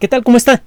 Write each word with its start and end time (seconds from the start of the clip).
¿Qué 0.00 0.08
tal? 0.08 0.24
¿Cómo 0.24 0.36
está? 0.36 0.62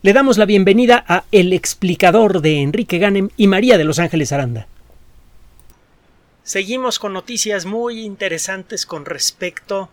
Le 0.00 0.14
damos 0.14 0.38
la 0.38 0.46
bienvenida 0.46 1.04
a 1.06 1.24
El 1.30 1.52
explicador 1.52 2.40
de 2.40 2.62
Enrique 2.62 2.98
Ganem 2.98 3.28
y 3.36 3.48
María 3.48 3.76
de 3.76 3.84
Los 3.84 3.98
Ángeles 3.98 4.32
Aranda. 4.32 4.66
Seguimos 6.42 6.98
con 6.98 7.12
noticias 7.12 7.66
muy 7.66 8.00
interesantes 8.00 8.86
con 8.86 9.04
respecto 9.04 9.90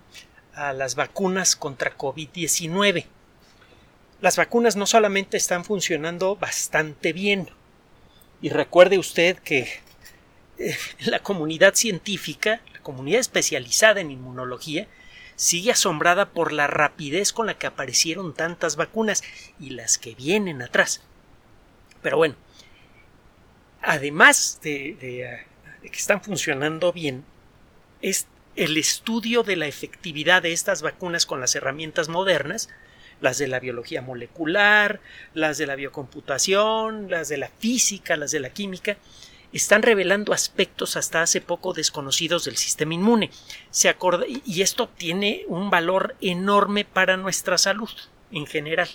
a 0.55 0.71
las 0.71 0.95
vacunas 0.95 1.57
contra 1.57 1.97
COVID-19. 1.97 3.05
Las 4.21 4.37
vacunas 4.37 4.77
no 4.77 4.85
solamente 4.85 5.35
están 5.35 5.65
funcionando 5.65 6.37
bastante 6.37 7.11
bien, 7.11 7.49
y 8.41 8.49
recuerde 8.49 8.97
usted 8.97 9.37
que 9.39 9.67
eh, 10.57 10.77
la 10.99 11.19
comunidad 11.19 11.75
científica, 11.75 12.61
la 12.71 12.79
comunidad 12.79 13.19
especializada 13.19 13.99
en 13.99 14.11
inmunología, 14.11 14.87
sigue 15.35 15.71
asombrada 15.71 16.29
por 16.29 16.51
la 16.51 16.67
rapidez 16.67 17.33
con 17.33 17.47
la 17.47 17.57
que 17.57 17.67
aparecieron 17.67 18.33
tantas 18.33 18.75
vacunas 18.75 19.23
y 19.59 19.71
las 19.71 19.97
que 19.97 20.15
vienen 20.15 20.61
atrás. 20.61 21.01
Pero 22.01 22.17
bueno, 22.17 22.35
además 23.81 24.59
de, 24.61 25.45
que 25.81 25.97
están 25.97 26.21
funcionando 26.21 26.91
bien, 26.91 27.23
es 28.01 28.27
el 28.55 28.77
estudio 28.77 29.43
de 29.43 29.55
la 29.55 29.67
efectividad 29.67 30.41
de 30.41 30.53
estas 30.53 30.81
vacunas 30.81 31.25
con 31.25 31.39
las 31.39 31.55
herramientas 31.55 32.09
modernas, 32.09 32.69
las 33.21 33.37
de 33.37 33.47
la 33.47 33.59
biología 33.59 34.01
molecular, 34.01 34.99
las 35.33 35.57
de 35.57 35.65
la 35.65 35.75
biocomputación, 35.75 37.09
las 37.09 37.29
de 37.29 37.37
la 37.37 37.47
física, 37.47 38.17
las 38.17 38.31
de 38.31 38.41
la 38.41 38.49
química, 38.49 38.97
están 39.53 39.83
revelando 39.83 40.33
aspectos 40.33 40.97
hasta 40.97 41.21
hace 41.21 41.39
poco 41.39 41.73
desconocidos 41.73 42.45
del 42.45 42.57
sistema 42.57 42.95
inmune. 42.95 43.29
Se 43.69 43.95
y 44.45 44.61
esto 44.61 44.89
tiene 44.89 45.45
un 45.47 45.69
valor 45.69 46.15
enorme 46.21 46.85
para 46.85 47.17
nuestra 47.17 47.57
salud 47.57 47.89
en 48.31 48.47
general. 48.47 48.89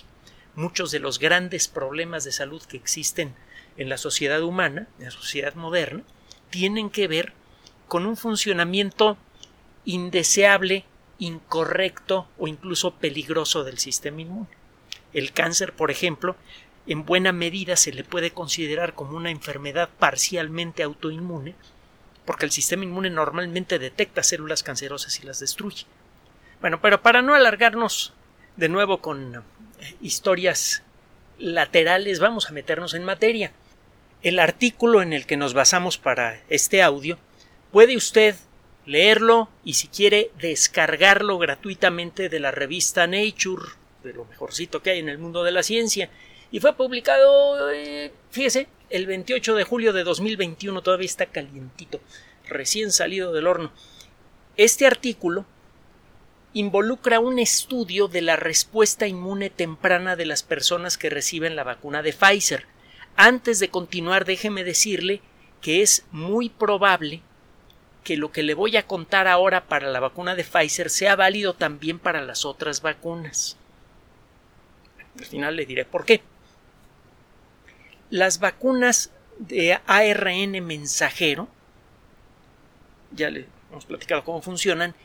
Muchos 0.55 0.91
de 0.91 0.99
los 0.99 1.17
grandes 1.19 1.69
problemas 1.69 2.25
de 2.25 2.33
salud 2.33 2.61
que 2.63 2.75
existen 2.75 3.33
en 3.77 3.87
la 3.87 3.97
sociedad 3.97 4.43
humana, 4.43 4.87
en 4.99 5.05
la 5.05 5.11
sociedad 5.11 5.55
moderna, 5.55 6.03
tienen 6.49 6.89
que 6.89 7.07
ver 7.07 7.31
con 7.87 8.05
un 8.05 8.17
funcionamiento 8.17 9.17
indeseable, 9.85 10.85
incorrecto 11.19 12.27
o 12.37 12.47
incluso 12.47 12.95
peligroso 12.95 13.63
del 13.63 13.79
sistema 13.79 14.21
inmune. 14.21 14.49
El 15.13 15.31
cáncer, 15.31 15.73
por 15.73 15.89
ejemplo, 15.89 16.35
en 16.89 17.05
buena 17.05 17.31
medida 17.31 17.75
se 17.75 17.93
le 17.93 18.03
puede 18.03 18.31
considerar 18.31 18.95
como 18.95 19.15
una 19.15 19.29
enfermedad 19.29 19.89
parcialmente 19.99 20.81
autoinmune, 20.81 21.53
porque 22.25 22.45
el 22.45 22.51
sistema 22.51 22.83
inmune 22.83 23.11
normalmente 23.11 23.77
detecta 23.77 24.23
células 24.23 24.63
cancerosas 24.63 25.19
y 25.19 25.25
las 25.25 25.39
destruye. 25.39 25.85
Bueno, 26.61 26.81
pero 26.81 27.03
para 27.03 27.21
no 27.21 27.35
alargarnos 27.35 28.13
de 28.57 28.69
nuevo 28.69 29.01
con 29.01 29.35
eh, 29.35 29.95
historias 30.01 30.81
laterales, 31.37 32.19
vamos 32.19 32.49
a 32.49 32.53
meternos 32.53 32.95
en 32.95 33.03
materia. 33.03 33.51
El 34.23 34.39
artículo 34.39 35.03
en 35.03 35.13
el 35.13 35.27
que 35.27 35.37
nos 35.37 35.53
basamos 35.53 35.99
para 35.99 36.41
este 36.49 36.81
audio 36.81 37.19
puede 37.71 37.95
usted 37.95 38.35
leerlo 38.87 39.47
y 39.63 39.75
si 39.75 39.89
quiere 39.89 40.31
descargarlo 40.41 41.37
gratuitamente 41.37 42.29
de 42.29 42.39
la 42.39 42.49
revista 42.49 43.05
Nature, 43.05 43.73
de 44.03 44.13
lo 44.13 44.25
mejorcito 44.25 44.81
que 44.81 44.89
hay 44.89 44.99
en 44.99 45.09
el 45.09 45.19
mundo 45.19 45.43
de 45.43 45.51
la 45.51 45.61
ciencia, 45.61 46.09
y 46.51 46.59
fue 46.59 46.75
publicado, 46.75 47.71
eh, 47.71 48.11
fíjese, 48.31 48.67
el 48.89 49.05
28 49.05 49.55
de 49.55 49.63
julio 49.63 49.93
de 49.93 50.03
2021, 50.03 50.81
todavía 50.81 51.05
está 51.05 51.27
calientito, 51.27 51.99
recién 52.47 52.91
salido 52.91 53.31
del 53.33 53.47
horno. 53.47 53.71
Este 54.57 54.87
artículo 54.87 55.45
involucra 56.53 57.19
un 57.19 57.37
estudio 57.37 58.07
de 58.07 58.21
la 58.21 58.35
respuesta 58.35 59.07
inmune 59.07 59.49
temprana 59.49 60.15
de 60.15 60.25
las 60.25 60.41
personas 60.41 60.97
que 60.97 61.09
reciben 61.09 61.55
la 61.55 61.63
vacuna 61.63 62.01
de 62.01 62.13
Pfizer. 62.13 62.65
Antes 63.15 63.59
de 63.59 63.69
continuar, 63.69 64.25
déjeme 64.25 64.63
decirle 64.63 65.21
que 65.61 65.81
es 65.81 66.05
muy 66.11 66.49
probable 66.49 67.21
que 68.03 68.17
lo 68.17 68.31
que 68.31 68.43
le 68.43 68.55
voy 68.55 68.75
a 68.77 68.87
contar 68.87 69.27
ahora 69.27 69.67
para 69.67 69.89
la 69.89 69.99
vacuna 69.99 70.33
de 70.33 70.43
Pfizer 70.43 70.89
sea 70.89 71.15
válido 71.15 71.53
también 71.53 71.99
para 71.99 72.23
las 72.23 72.45
otras 72.45 72.81
vacunas. 72.81 73.57
Al 75.19 75.25
final 75.25 75.55
le 75.55 75.65
diré 75.65 75.85
por 75.85 76.05
qué. 76.05 76.23
Las 78.09 78.39
vacunas 78.39 79.11
de 79.37 79.79
ARN 79.85 80.65
mensajero, 80.65 81.47
ya 83.11 83.29
le 83.29 83.47
hemos 83.71 83.85
platicado 83.85 84.23
cómo 84.23 84.41
funcionan, 84.41 84.95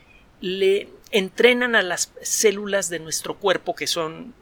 le 0.41 0.89
entrenan 1.11 1.75
a 1.75 1.81
las 1.81 2.11
células 2.21 2.89
de 2.89 2.99
nuestro 2.99 3.37
cuerpo 3.37 3.75
que 3.75 3.87
son 3.87 4.33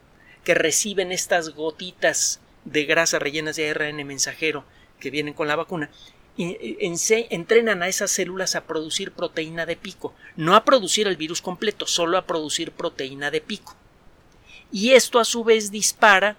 que 0.44 0.54
reciben 0.54 1.12
estas 1.12 1.50
gotitas 1.50 2.40
de 2.64 2.84
grasa 2.84 3.18
rellenas 3.18 3.56
de 3.56 3.70
ARN 3.70 4.06
mensajero 4.06 4.64
que 5.00 5.10
vienen 5.10 5.34
con 5.34 5.48
la 5.48 5.56
vacuna 5.56 5.90
y 6.36 6.56
entrenan 7.30 7.82
a 7.82 7.88
esas 7.88 8.10
células 8.10 8.56
a 8.56 8.64
producir 8.64 9.12
proteína 9.12 9.66
de 9.66 9.76
pico, 9.76 10.14
no 10.36 10.56
a 10.56 10.64
producir 10.64 11.06
el 11.06 11.16
virus 11.16 11.40
completo, 11.40 11.86
solo 11.86 12.18
a 12.18 12.26
producir 12.26 12.72
proteína 12.72 13.30
de 13.30 13.40
pico. 13.40 13.76
Y 14.72 14.92
esto 14.92 15.20
a 15.20 15.24
su 15.24 15.44
vez 15.44 15.70
dispara 15.70 16.36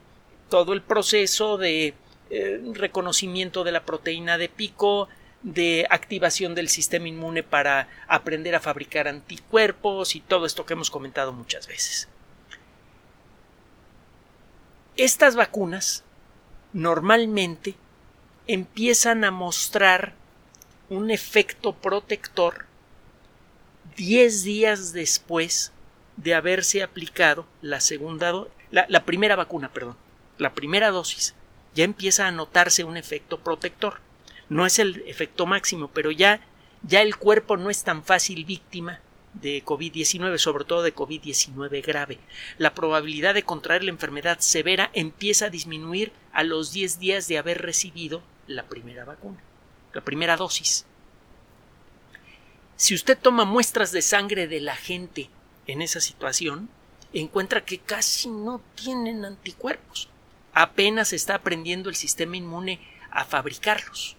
todo 0.49 0.73
el 0.73 0.81
proceso 0.81 1.57
de 1.57 1.93
eh, 2.29 2.59
reconocimiento 2.73 3.63
de 3.63 3.71
la 3.71 3.85
proteína 3.85 4.37
de 4.37 4.49
pico, 4.49 5.07
de 5.43 5.85
activación 5.91 6.55
del 6.55 6.69
sistema 6.69 7.07
inmune 7.07 7.43
para 7.43 7.87
aprender 8.07 8.55
a 8.55 8.59
fabricar 8.59 9.07
anticuerpos 9.07 10.15
y 10.15 10.21
todo 10.21 10.47
esto 10.47 10.65
que 10.65 10.73
hemos 10.73 10.89
comentado 10.89 11.33
muchas 11.33 11.67
veces. 11.67 12.09
Estas 14.97 15.35
vacunas 15.35 16.03
normalmente 16.73 17.75
empiezan 18.47 19.23
a 19.23 19.29
mostrar 19.29 20.13
un 20.89 21.11
efecto 21.11 21.73
protector 21.73 22.65
10 23.97 24.43
días 24.43 24.93
después 24.93 25.71
de 26.17 26.33
haberse 26.33 26.81
aplicado 26.81 27.45
la 27.61 27.81
segunda 27.81 28.33
la 28.71 29.05
primera 29.05 29.35
vacuna, 29.35 29.71
perdón, 29.71 29.95
la 30.39 30.53
primera 30.55 30.89
dosis 30.89 31.35
ya 31.75 31.83
empieza 31.83 32.25
a 32.25 32.31
notarse 32.31 32.83
un 32.83 32.97
efecto 32.97 33.39
protector. 33.39 33.99
No 34.49 34.65
es 34.65 34.79
el 34.79 35.03
efecto 35.07 35.45
máximo, 35.45 35.89
pero 35.93 36.09
ya, 36.09 36.39
ya 36.83 37.01
el 37.01 37.17
cuerpo 37.17 37.57
no 37.57 37.69
es 37.69 37.83
tan 37.83 38.03
fácil 38.03 38.45
víctima 38.45 39.01
de 39.33 39.63
COVID-19, 39.63 40.37
sobre 40.37 40.63
todo 40.63 40.81
de 40.81 40.95
COVID-19 40.95 41.85
grave. 41.85 42.17
La 42.57 42.73
probabilidad 42.73 43.33
de 43.33 43.43
contraer 43.43 43.83
la 43.83 43.89
enfermedad 43.89 44.39
severa 44.39 44.89
empieza 44.93 45.47
a 45.47 45.49
disminuir 45.49 46.13
a 46.31 46.43
los 46.43 46.71
10 46.71 46.99
días 46.99 47.27
de 47.27 47.37
haber 47.37 47.61
recibido 47.61 48.23
la 48.47 48.63
primera 48.63 49.03
vacuna, 49.03 49.43
la 49.93 50.01
primera 50.01 50.37
dosis. 50.37 50.85
Si 52.77 52.93
usted 52.93 53.17
toma 53.17 53.43
muestras 53.43 53.91
de 53.91 54.01
sangre 54.01 54.47
de 54.47 54.61
la 54.61 54.75
gente 54.75 55.29
en 55.67 55.81
esa 55.81 55.99
situación, 55.99 56.69
encuentra 57.11 57.65
que 57.65 57.79
casi 57.79 58.29
no 58.29 58.61
tienen 58.75 59.25
anticuerpos 59.25 60.09
apenas 60.55 61.13
está 61.13 61.35
aprendiendo 61.35 61.89
el 61.89 61.95
sistema 61.95 62.37
inmune 62.37 62.79
a 63.11 63.25
fabricarlos. 63.25 64.15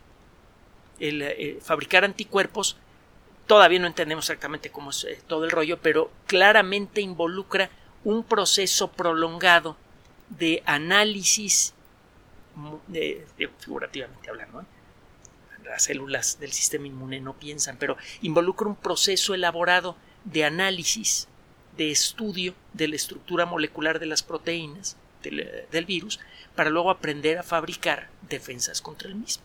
El 1.01 1.23
eh, 1.23 1.59
fabricar 1.61 2.05
anticuerpos 2.05 2.77
todavía 3.47 3.81
no 3.81 3.87
entendemos 3.87 4.27
exactamente 4.27 4.71
cómo 4.71 4.91
es 4.91 5.05
eh, 5.05 5.21
todo 5.27 5.45
el 5.45 5.51
rollo, 5.51 5.81
pero 5.81 6.13
claramente 6.27 7.01
involucra 7.01 7.71
un 8.05 8.23
proceso 8.23 8.93
prolongado 8.93 9.77
de 10.29 10.63
análisis, 10.67 11.75
figurativamente 13.59 14.31
hablando, 14.31 14.61
¿eh? 14.61 14.65
las 15.65 15.85
células 15.85 16.39
del 16.39 16.53
sistema 16.53 16.87
inmune 16.87 17.21
no 17.21 17.33
piensan, 17.33 17.77
pero 17.79 17.97
involucra 18.21 18.69
un 18.69 18.77
proceso 18.77 19.35
elaborado 19.35 19.97
de 20.25 20.45
análisis, 20.45 21.29
de 21.77 21.91
estudio 21.91 22.55
de 22.73 22.89
la 22.89 22.97
estructura 22.97 23.47
molecular 23.47 23.99
de 23.99 24.07
las 24.07 24.23
proteínas, 24.23 24.97
del, 25.31 25.85
virus 25.85 26.21
para 26.55 26.71
luego 26.71 26.91
aprender 26.91 27.39
a 27.39 27.43
fabricar 27.43 28.09
defensas 28.29 28.81
contra 28.81 29.09
el 29.09 29.15
mismo. 29.15 29.45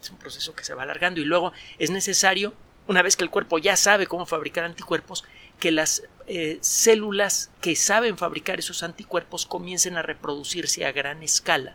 Es 0.00 0.10
un 0.10 0.18
proceso 0.18 0.54
que 0.54 0.64
se 0.64 0.74
va 0.74 0.84
alargando 0.84 1.20
y 1.20 1.24
luego 1.24 1.52
es 1.78 1.90
necesario, 1.90 2.54
una 2.86 3.02
vez 3.02 3.16
que 3.16 3.24
el 3.24 3.30
cuerpo 3.30 3.58
ya 3.58 3.76
sabe 3.76 4.06
cómo 4.06 4.26
fabricar 4.26 4.64
anticuerpos, 4.64 5.24
que 5.58 5.72
las 5.72 6.04
eh, 6.26 6.58
células 6.60 7.50
que 7.60 7.74
saben 7.74 8.16
fabricar 8.16 8.58
esos 8.58 8.82
anticuerpos 8.82 9.46
comiencen 9.46 9.96
a 9.96 10.02
reproducirse 10.02 10.86
a 10.86 10.92
gran 10.92 11.22
escala 11.22 11.74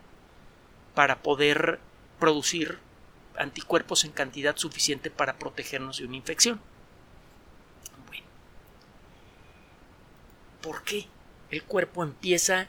para 0.94 1.22
poder 1.22 1.80
producir 2.18 2.78
anticuerpos 3.36 4.04
en 4.04 4.12
cantidad 4.12 4.56
suficiente 4.56 5.10
para 5.10 5.38
protegernos 5.38 5.98
de 5.98 6.06
una 6.06 6.16
infección. 6.16 6.60
Bueno, 8.06 8.24
¿por 10.62 10.82
qué 10.84 11.06
el 11.50 11.62
cuerpo 11.64 12.02
empieza 12.02 12.68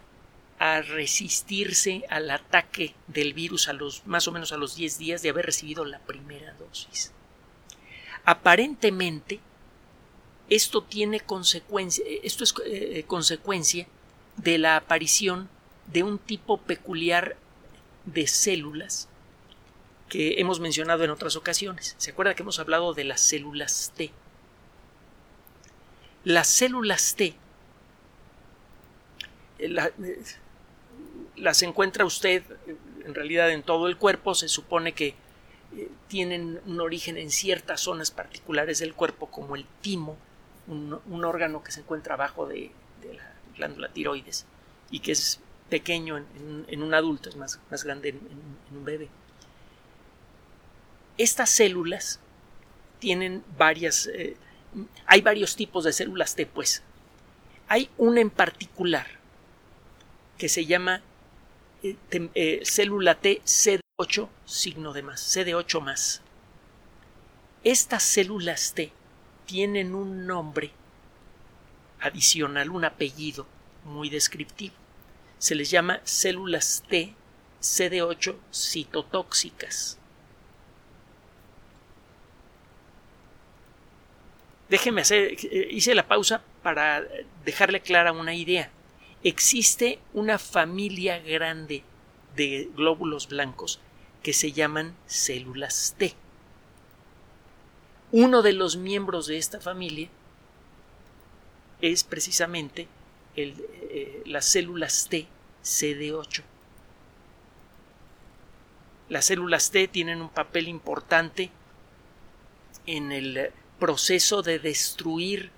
resistirse 0.82 2.04
al 2.10 2.30
ataque 2.32 2.96
del 3.08 3.34
virus 3.34 3.68
a 3.68 3.74
los 3.74 4.06
más 4.06 4.28
o 4.28 4.32
menos 4.32 4.52
a 4.52 4.58
los 4.58 4.76
10 4.76 4.98
días 4.98 5.22
de 5.22 5.30
haber 5.30 5.46
recibido 5.46 5.86
la 5.86 6.00
primera 6.00 6.54
dosis. 6.54 7.12
Aparentemente, 8.24 9.40
esto 10.50 10.84
tiene 10.84 11.20
consecuencia, 11.20 12.04
esto 12.24 12.44
es 12.44 12.54
eh, 12.66 13.04
consecuencia 13.08 13.88
de 14.38 14.58
la 14.58 14.78
aparición 14.78 15.50
de 15.88 16.04
un 16.04 16.18
tipo 16.18 16.58
peculiar 16.58 17.38
de 18.06 18.28
células 18.28 19.08
que 20.10 20.40
hemos 20.40 20.60
mencionado 20.60 21.04
en 21.04 21.10
otras 21.10 21.36
ocasiones. 21.36 21.96
¿Se 21.98 22.12
acuerda 22.12 22.36
que 22.36 22.44
hemos 22.44 22.60
hablado 22.60 22.94
de 22.94 23.04
las 23.04 23.22
células 23.22 23.92
T? 23.96 24.12
Las 26.24 26.48
células 26.48 27.16
T 27.16 27.36
eh, 29.60 29.92
eh, 30.04 30.24
las 31.38 31.62
encuentra 31.64 32.06
usted 32.06 32.44
en 33.06 33.14
realidad 33.14 33.52
en 33.52 33.64
todo 33.64 33.88
el 33.88 33.98
cuerpo. 33.98 34.36
Se 34.36 34.48
supone 34.48 34.94
que 34.94 35.16
eh, 35.76 35.90
tienen 36.08 36.62
un 36.66 36.82
origen 36.82 37.18
en 37.18 37.32
ciertas 37.32 37.82
zonas 37.82 38.12
particulares 38.12 38.80
del 38.80 38.94
cuerpo, 38.94 39.28
como 39.28 39.56
el 39.56 39.66
timo, 39.82 40.18
un, 40.68 41.26
órgano 41.26 41.64
que 41.64 41.72
se 41.72 41.82
encuentra 41.82 42.16
abajo 42.16 42.48
de, 42.48 42.72
la 43.04 43.34
glándula 43.56 43.90
tiroides 43.90 44.46
y 44.90 45.00
que 45.00 45.12
es 45.12 45.40
pequeño 45.70 46.18
en, 46.18 46.82
un 46.82 46.94
adulto, 46.94 47.30
es 47.30 47.36
más, 47.36 47.60
más 47.70 47.84
grande 47.84 48.10
en, 48.10 48.20
un 48.76 48.86
bebé. 48.86 49.10
Estas 51.18 51.50
células 51.50 52.20
tienen 53.00 53.44
varias, 53.58 54.08
eh, 54.08 54.36
hay 55.06 55.22
varios 55.22 55.56
tipos 55.56 55.84
de 55.84 55.94
células 55.94 56.36
T, 56.36 56.46
pues. 56.46 56.84
Hay 57.68 57.90
una 57.98 58.22
en 58.22 58.30
particular 58.30 59.08
que 60.38 60.50
se 60.50 60.66
llama 60.66 61.02
eh, 62.12 62.62
célula 62.64 63.16
T 63.16 63.42
CD8 63.44 64.30
signo 64.46 64.94
de 64.94 65.04
más, 65.04 65.22
CD8 65.36 65.82
más. 65.82 66.22
Estas 67.64 68.04
células 68.04 68.74
T 68.74 68.92
tienen 69.46 69.94
un 69.94 70.26
nombre 70.26 70.72
adicional, 72.00 72.70
un 72.70 72.86
apellido 72.86 73.46
muy 73.84 74.10
descriptivo. 74.10 74.76
Se 75.38 75.56
les 75.56 75.70
llama 75.70 76.02
células 76.04 76.84
T 76.88 77.14
CD8 77.62 78.36
citotóxicas. 78.52 80.00
Déjeme 84.70 85.02
hacer, 85.02 85.36
eh, 85.44 85.68
hice 85.72 85.94
la 85.94 86.08
pausa 86.08 86.42
para 86.64 87.04
dejarle 87.44 87.81
clara 87.81 88.12
una 88.12 88.34
idea. 88.34 88.72
Existe 89.25 89.98
una 90.13 90.38
familia 90.38 91.18
grande 91.18 91.83
de 92.36 92.69
glóbulos 92.75 93.27
blancos 93.27 93.80
que 94.22 94.33
se 94.33 94.51
llaman 94.51 94.95
células 95.07 95.95
T. 95.98 96.13
Uno 98.12 98.44
de 98.44 98.54
los 98.54 98.77
miembros 98.77 99.25
de 99.25 99.39
esta 99.39 99.60
familia 99.60 100.10
es 101.81 102.04
precisamente 102.04 102.88
eh, 103.36 104.22
las 104.27 104.45
células 104.45 105.07
T 105.10 105.25
CD8. 105.63 106.44
Las 109.10 109.25
células 109.25 109.71
T 109.71 109.88
tienen 109.88 110.21
un 110.21 110.30
papel 110.30 110.68
importante 110.68 111.50
en 112.86 113.12
el 113.12 113.51
proceso 113.80 114.44
de 114.44 114.60
destruir 114.60 115.50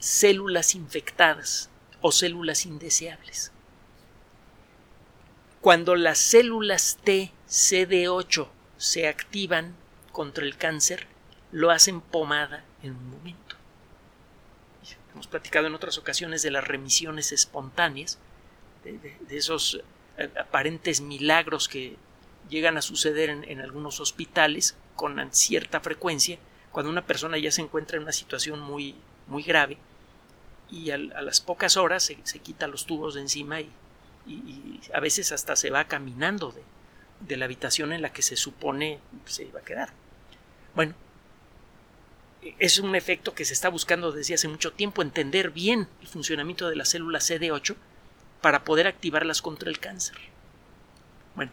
células 0.00 0.74
infectadas 0.74 1.70
o 2.00 2.12
células 2.12 2.66
indeseables. 2.66 3.52
Cuando 5.60 5.96
las 5.96 6.18
células 6.18 6.98
T 7.02 7.32
CD8 7.48 8.48
se 8.76 9.08
activan 9.08 9.74
contra 10.12 10.44
el 10.44 10.56
cáncer, 10.56 11.06
lo 11.50 11.70
hacen 11.70 12.00
pomada 12.00 12.64
en 12.82 12.92
un 12.92 13.10
momento. 13.10 13.56
Hemos 15.12 15.26
platicado 15.26 15.66
en 15.66 15.74
otras 15.74 15.98
ocasiones 15.98 16.42
de 16.42 16.50
las 16.50 16.64
remisiones 16.64 17.32
espontáneas, 17.32 18.18
de, 18.84 19.16
esos 19.30 19.80
eh, 20.18 20.30
aparentes 20.38 21.00
milagros 21.00 21.68
que 21.68 21.96
llegan 22.48 22.76
a 22.76 22.82
suceder 22.82 23.30
en 23.30 23.60
algunos 23.60 23.98
hospitales 23.98 24.76
con 24.94 25.32
cierta 25.32 25.80
frecuencia 25.80 26.38
cuando 26.76 26.90
una 26.90 27.06
persona 27.06 27.38
ya 27.38 27.50
se 27.50 27.62
encuentra 27.62 27.96
en 27.96 28.02
una 28.02 28.12
situación 28.12 28.60
muy, 28.60 28.94
muy 29.28 29.42
grave 29.42 29.78
y 30.70 30.90
a 30.90 30.98
las 30.98 31.40
pocas 31.40 31.76
horas 31.76 32.02
se, 32.02 32.38
quita 32.40 32.66
los 32.66 32.86
tubos 32.86 33.14
de 33.14 33.20
encima 33.20 33.60
y, 33.60 33.70
a 34.92 34.98
veces 34.98 35.30
hasta 35.30 35.54
se 35.54 35.70
va 35.70 35.84
caminando 35.84 36.50
de, 36.50 36.62
de, 37.20 37.36
la 37.36 37.44
habitación 37.44 37.92
en 37.92 38.02
la 38.02 38.12
que 38.12 38.22
se 38.22 38.36
supone 38.36 38.98
se 39.24 39.44
iba 39.44 39.60
a 39.60 39.64
quedar. 39.64 39.92
Bueno, 40.74 40.94
es 42.58 42.78
un 42.78 42.94
efecto 42.96 43.34
que 43.34 43.44
se 43.44 43.52
está 43.52 43.68
buscando 43.68 44.12
desde 44.12 44.34
hace 44.34 44.48
mucho 44.48 44.72
tiempo, 44.72 45.02
entender 45.02 45.50
bien 45.50 45.88
el 46.00 46.08
funcionamiento 46.08 46.68
de 46.68 46.76
las 46.76 46.88
células 46.88 47.30
CD8 47.30 47.76
para 48.40 48.64
poder 48.64 48.86
activarlas 48.86 49.42
contra 49.42 49.70
el 49.70 49.78
cáncer. 49.78 50.16
Bueno, 51.34 51.52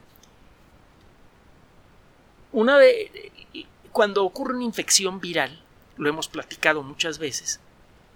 una 2.51 2.77
de 2.77 3.31
cuando 3.91 4.25
ocurre 4.25 4.55
una 4.55 4.63
infección 4.63 5.21
viral, 5.21 5.61
lo 5.97 6.09
hemos 6.09 6.27
platicado 6.27 6.83
muchas 6.83 7.19
veces, 7.19 7.59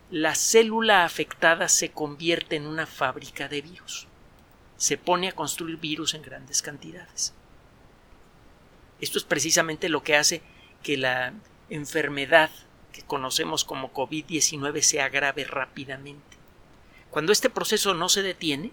la 0.09 0.35
célula 0.35 1.03
afectada 1.03 1.67
se 1.67 1.91
convierte 1.91 2.55
en 2.55 2.65
una 2.65 2.85
fábrica 2.85 3.49
de 3.49 3.61
virus. 3.61 4.07
Se 4.77 4.97
pone 4.97 5.27
a 5.27 5.33
construir 5.33 5.77
virus 5.77 6.13
en 6.13 6.21
grandes 6.21 6.61
cantidades. 6.61 7.33
Esto 9.01 9.17
es 9.17 9.25
precisamente 9.25 9.89
lo 9.89 10.03
que 10.03 10.15
hace 10.15 10.41
que 10.81 10.95
la 10.97 11.33
enfermedad 11.69 12.49
que 12.93 13.01
conocemos 13.01 13.65
como 13.65 13.93
COVID-19 13.93 14.81
se 14.81 15.01
agrave 15.01 15.43
rápidamente. 15.43 16.37
Cuando 17.11 17.31
este 17.31 17.49
proceso 17.49 17.93
no 17.93 18.07
se 18.07 18.23
detiene, 18.23 18.71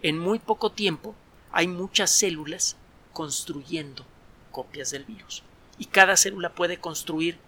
en 0.00 0.18
muy 0.18 0.38
poco 0.38 0.70
tiempo 0.70 1.14
hay 1.50 1.66
muchas 1.66 2.10
células 2.10 2.76
construyendo 3.12 4.06
copias 4.52 4.90
del 4.90 5.04
virus 5.04 5.42
y 5.78 5.86
cada 5.86 6.16
célula 6.16 6.54
puede 6.54 6.78
construir 6.78 7.38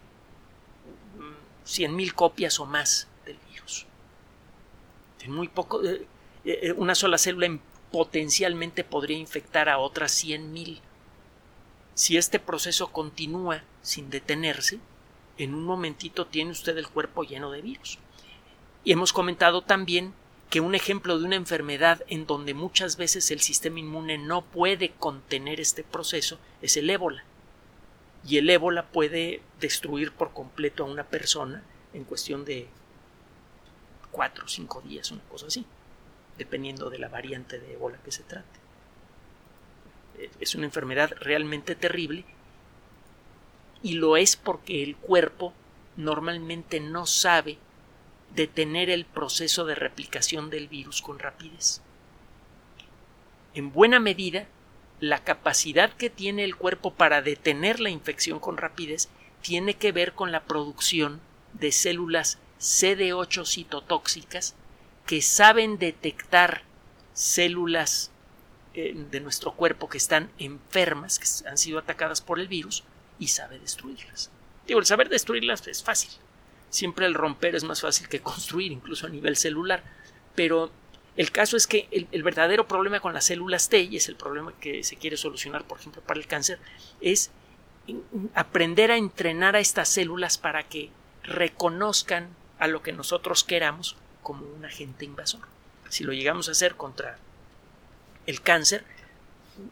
100.000 1.67 2.13
copias 2.13 2.61
o 2.61 2.67
más 2.67 3.09
del 3.25 3.39
virus. 3.51 3.87
En 5.23 5.33
muy 5.33 5.49
poco, 5.49 5.83
eh, 5.85 6.07
eh, 6.45 6.73
una 6.77 6.95
sola 6.95 7.19
célula 7.19 7.59
potencialmente 7.91 8.85
podría 8.85 9.19
infectar 9.19 9.69
a 9.69 9.79
otras 9.79 10.13
100.000. 10.25 10.81
Si 11.95 12.17
este 12.17 12.39
proceso 12.39 12.89
continúa 12.89 13.63
sin 13.83 14.11
detenerse, 14.11 14.79
en 15.39 15.55
un 15.55 15.65
momentito 15.65 16.27
tiene 16.27 16.51
usted 16.51 16.77
el 16.77 16.89
cuerpo 16.89 17.23
lleno 17.23 17.51
de 17.51 17.63
virus. 17.63 17.99
Y 18.85 18.93
hemos 18.93 19.13
comentado 19.13 19.63
también 19.63 20.13
que 20.51 20.61
un 20.61 20.75
ejemplo 20.75 21.19
de 21.19 21.25
una 21.25 21.37
enfermedad 21.37 22.03
en 22.09 22.27
donde 22.27 22.55
muchas 22.55 22.97
veces 22.97 23.31
el 23.31 23.41
sistema 23.41 23.81
inmune 23.81 24.19
no 24.19 24.43
puede 24.43 24.91
contener 24.91 25.61
este 25.61 25.83
proceso 25.83 26.39
es 26.63 26.77
el 26.77 26.91
ébola 26.91 27.25
y 28.27 28.39
el 28.39 28.49
ébola 28.49 28.87
puede 28.87 29.43
destruir 29.61 30.13
por 30.13 30.33
completo 30.33 30.85
a 30.85 30.89
una 30.89 31.05
persona 31.05 31.63
en 31.93 32.05
cuestión 32.05 32.45
de 32.45 32.69
cuatro 34.11 34.45
o 34.47 34.49
cinco 34.49 34.81
días, 34.81 35.11
una 35.11 35.23
cosa 35.25 35.47
así, 35.47 35.67
dependiendo 36.39 36.91
de 36.91 36.99
la 36.99 37.09
variante 37.09 37.59
de 37.59 37.75
ébola 37.75 37.99
que 38.05 38.13
se 38.13 38.23
trate. 38.23 38.61
Es 40.41 40.55
una 40.55 40.67
enfermedad 40.67 41.13
realmente 41.21 41.75
terrible 41.75 42.25
y 43.83 43.95
lo 43.95 44.17
es 44.17 44.37
porque 44.37 44.83
el 44.83 44.97
cuerpo 44.97 45.53
normalmente 45.97 46.81
no 46.81 47.07
sabe 47.07 47.59
detener 48.35 48.91
el 48.91 49.05
proceso 49.05 49.65
de 49.65 49.75
replicación 49.75 50.51
del 50.51 50.69
virus 50.69 51.03
con 51.03 51.19
rapidez. 51.19 51.83
En 53.55 53.73
buena 53.73 54.01
medida, 54.01 54.47
la 55.01 55.23
capacidad 55.25 55.93
que 55.93 56.11
tiene 56.11 56.45
el 56.45 56.57
cuerpo 56.57 56.95
para 56.95 57.23
detener 57.23 57.81
la 57.81 57.91
infección 57.91 58.39
con 58.41 58.57
rapidez 58.57 59.09
tiene 59.43 59.75
que 59.75 59.93
ver 59.93 60.13
con 60.15 60.33
la 60.33 60.45
producción 60.45 61.21
de 61.53 61.73
células 61.73 62.39
CD8 62.61 63.47
citotóxicas 63.47 64.55
que 65.07 65.21
saben 65.21 65.79
detectar 65.79 66.63
células 67.13 68.11
eh, 68.75 68.95
de 69.11 69.21
nuestro 69.21 69.53
cuerpo 69.53 69.89
que 69.89 69.99
están 69.99 70.31
enfermas, 70.39 71.19
que 71.19 71.49
han 71.49 71.59
sido 71.59 71.79
atacadas 71.79 72.21
por 72.21 72.41
el 72.41 72.49
virus, 72.49 72.85
y 73.19 73.29
sabe 73.29 73.59
destruirlas. 73.59 74.31
Digo, 74.67 74.81
el 74.81 74.87
saber 74.87 75.09
destruirlas 75.09 75.67
es 75.69 75.83
fácil. 75.83 76.11
Siempre 76.71 77.07
el 77.07 77.15
romper 77.15 77.55
es 77.55 77.65
más 77.65 77.83
fácil 77.83 78.09
que 78.09 78.21
construir, 78.21 78.73
incluso 78.73 79.07
a 79.07 79.11
nivel 79.11 79.37
celular. 79.37 79.85
Pero 80.35 80.73
el 81.17 81.31
caso 81.31 81.57
es 81.57 81.67
que 81.67 81.89
el, 81.91 82.23
verdadero 82.23 82.67
problema 82.67 83.01
con 83.01 83.15
las 83.15 83.27
células 83.27 83.69
T, 83.69 83.81
y 83.83 83.97
es 83.97 84.09
el 84.09 84.17
problema 84.17 84.53
que 84.61 84.83
se 84.83 84.97
quiere 84.97 85.17
solucionar, 85.17 85.65
por 85.65 85.79
ejemplo, 85.79 86.03
para 86.03 86.19
el 86.19 86.27
cáncer, 86.27 86.59
es 87.01 87.31
aprender 88.35 88.91
a 88.91 88.97
entrenar 88.97 89.55
a 89.55 89.61
estas 89.61 89.89
células 89.89 90.39
para 90.39 90.65
que 90.65 90.91
reconozcan 91.23 92.29
a 92.59 92.67
lo 92.67 92.83
que 92.83 92.93
nosotros 92.93 93.45
queramos 93.45 93.97
como 94.23 94.45
un 94.45 94.65
agente 94.65 95.05
invasor. 95.05 95.43
Si 95.89 96.03
lo 96.03 96.13
llegamos 96.13 96.49
a 96.49 96.53
hacer 96.53 96.75
contra 96.75 97.19
el 98.27 98.41
cáncer, 98.41 98.85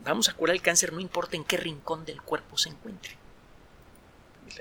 vamos 0.05 0.29
a 0.29 0.35
curar 0.35 0.55
el 0.55 0.63
cáncer 0.63 0.93
no 0.93 1.01
importa 1.01 1.37
en 1.37 1.45
qué 1.45 1.57
rincón 1.57 2.05
del 2.05 2.23
cuerpo 2.23 2.57
se 2.57 2.69
encuentre. 2.69 3.17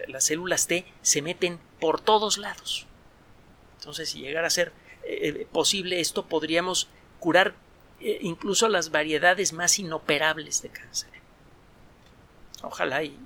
Las 0.07 0.25
células 0.25 0.65
T 0.65 0.85
se 1.03 1.21
meten 1.21 1.59
por 1.79 2.01
todos 2.01 2.39
lados. 2.39 2.87
Entonces, 3.77 4.09
si 4.09 4.19
llegara 4.21 4.47
a 4.47 4.51
ser 4.51 4.71
eh, 5.03 5.47
posible 5.51 5.99
esto, 5.99 6.25
podríamos 6.25 6.87
curar 7.19 7.55
eh, 7.99 8.19
incluso 8.21 8.67
las 8.67 8.89
variedades 8.89 9.53
más 9.53 9.77
inoperables 9.77 10.61
de 10.61 10.69
cáncer. 10.69 11.09
Ojalá 12.63 13.03
y, 13.03 13.17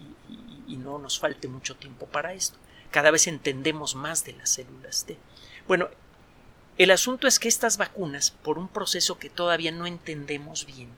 no 0.68 1.00
nos 1.00 1.18
falte 1.20 1.48
mucho 1.48 1.76
tiempo 1.76 2.06
para 2.06 2.34
esto. 2.34 2.58
Cada 2.92 3.10
vez 3.10 3.28
entendemos 3.28 3.96
más 3.96 4.24
de 4.24 4.34
las 4.34 4.50
células 4.50 5.06
T. 5.06 5.18
Bueno, 5.68 5.90
el 6.78 6.92
asunto 6.92 7.28
es 7.28 7.40
que 7.40 7.48
estas 7.48 7.78
vacunas, 7.78 8.32
por 8.32 8.60
un 8.60 8.68
proceso 8.68 9.18
que 9.18 9.30
todavía 9.30 9.72
no 9.72 9.88
entendemos 9.88 10.66
bien, 10.66 10.90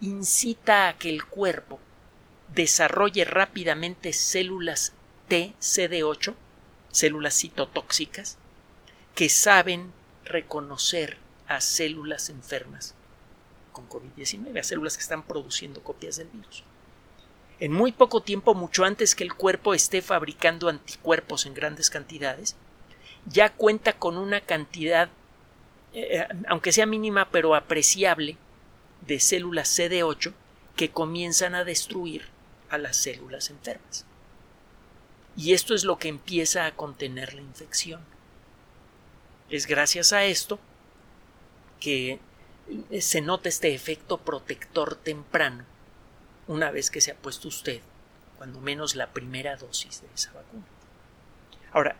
incita 0.00 0.88
a 0.88 0.96
que 0.96 1.10
el 1.10 1.24
cuerpo 1.24 1.78
desarrolle 2.54 3.24
rápidamente 3.24 4.12
células 4.12 4.94
T, 5.28 5.54
CD8, 5.60 6.34
células 6.90 7.34
citotóxicas, 7.34 8.38
que 9.18 9.28
saben 9.28 9.92
reconocer 10.24 11.16
a 11.48 11.60
células 11.60 12.28
enfermas 12.28 12.94
con 13.72 13.88
COVID-19, 13.88 14.60
a 14.60 14.62
células 14.62 14.96
que 14.96 15.02
están 15.02 15.24
produciendo 15.24 15.82
copias 15.82 16.18
del 16.18 16.28
virus. 16.28 16.62
En 17.58 17.72
muy 17.72 17.90
poco 17.90 18.22
tiempo, 18.22 18.54
mucho 18.54 18.84
antes 18.84 19.16
que 19.16 19.24
el 19.24 19.34
cuerpo 19.34 19.74
esté 19.74 20.02
fabricando 20.02 20.68
anticuerpos 20.68 21.46
en 21.46 21.54
grandes 21.54 21.90
cantidades, 21.90 22.54
ya 23.26 23.52
cuenta 23.52 23.94
con 23.94 24.16
una 24.16 24.40
cantidad, 24.40 25.08
eh, 25.94 26.24
aunque 26.46 26.70
sea 26.70 26.86
mínima 26.86 27.28
pero 27.32 27.56
apreciable, 27.56 28.36
de 29.00 29.18
células 29.18 29.76
CD8 29.76 30.32
que 30.76 30.92
comienzan 30.92 31.56
a 31.56 31.64
destruir 31.64 32.26
a 32.70 32.78
las 32.78 32.96
células 32.96 33.50
enfermas. 33.50 34.06
Y 35.36 35.54
esto 35.54 35.74
es 35.74 35.82
lo 35.82 35.98
que 35.98 36.06
empieza 36.06 36.66
a 36.66 36.76
contener 36.76 37.34
la 37.34 37.42
infección. 37.42 38.00
Es 39.50 39.66
gracias 39.66 40.12
a 40.12 40.24
esto 40.24 40.58
que 41.80 42.18
se 43.00 43.20
nota 43.20 43.48
este 43.48 43.74
efecto 43.74 44.18
protector 44.18 44.94
temprano 44.96 45.64
una 46.46 46.70
vez 46.70 46.90
que 46.90 47.00
se 47.00 47.12
ha 47.12 47.14
puesto 47.14 47.48
usted, 47.48 47.80
cuando 48.36 48.60
menos 48.60 48.94
la 48.94 49.08
primera 49.08 49.56
dosis 49.56 50.02
de 50.02 50.08
esa 50.14 50.32
vacuna. 50.32 50.64
Ahora, 51.72 51.96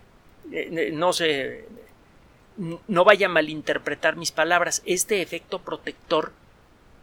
eh, 0.50 0.68
eh, 0.72 0.90
no 0.92 1.12
se 1.12 1.66
no 2.88 3.04
vaya 3.04 3.26
a 3.26 3.30
malinterpretar 3.30 4.16
mis 4.16 4.32
palabras, 4.32 4.82
este 4.84 5.22
efecto 5.22 5.60
protector 5.62 6.32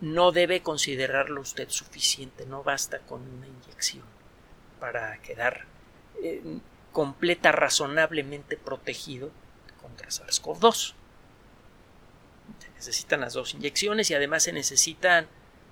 no 0.01 0.33
debe 0.33 0.61
considerarlo 0.61 1.39
usted 1.39 1.69
suficiente, 1.69 2.45
no 2.45 2.61
basta 2.61 2.99
con 2.99 3.21
una 3.21 3.47
inyección 3.47 4.03
para 4.81 5.17
quedar 5.21 5.63
eh, 6.21 6.41
completa, 6.91 7.53
razonablemente 7.53 8.57
protegido 8.57 9.31
contra 9.95 10.09
SARS-CoV-2. 10.09 10.93
Se 12.59 12.69
necesitan 12.75 13.21
las 13.21 13.33
dos 13.33 13.53
inyecciones 13.53 14.09
y 14.11 14.13
además 14.13 14.43
se 14.43 14.53
necesitan 14.53 15.27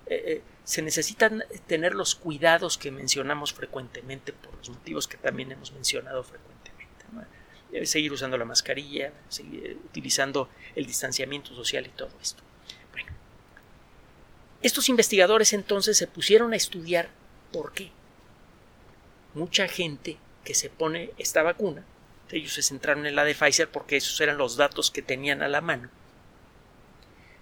eh, 0.05 0.23
eh, 0.25 0.41
se 0.65 0.81
necesitan 0.81 1.43
tener 1.67 1.93
los 1.93 2.15
cuidados 2.15 2.77
que 2.77 2.91
mencionamos 2.91 3.53
frecuentemente 3.53 4.33
por 4.33 4.55
los 4.57 4.69
motivos 4.69 5.07
que 5.07 5.17
también 5.17 5.51
hemos 5.51 5.71
mencionado 5.71 6.23
frecuentemente. 6.23 6.53
Seguir 7.85 8.13
usando 8.13 8.37
la 8.37 8.45
mascarilla, 8.45 9.11
seguir 9.29 9.79
utilizando 9.83 10.47
el 10.75 10.85
distanciamiento 10.85 11.55
social 11.55 11.87
y 11.87 11.89
todo 11.89 12.11
esto. 12.21 12.43
Bueno, 12.91 13.11
estos 14.61 14.89
investigadores 14.89 15.53
entonces 15.53 15.97
se 15.97 16.05
pusieron 16.05 16.53
a 16.53 16.55
estudiar 16.55 17.09
por 17.51 17.73
qué 17.73 17.91
mucha 19.33 19.67
gente 19.67 20.17
que 20.43 20.53
se 20.53 20.69
pone 20.69 21.11
esta 21.17 21.41
vacuna, 21.41 21.83
ellos 22.33 22.53
se 22.53 22.63
centraron 22.63 23.05
en 23.05 23.15
la 23.15 23.23
de 23.23 23.35
Pfizer 23.35 23.69
porque 23.69 23.97
esos 23.97 24.19
eran 24.19 24.37
los 24.37 24.57
datos 24.57 24.91
que 24.91 25.01
tenían 25.01 25.41
a 25.41 25.47
la 25.47 25.61
mano, 25.61 25.89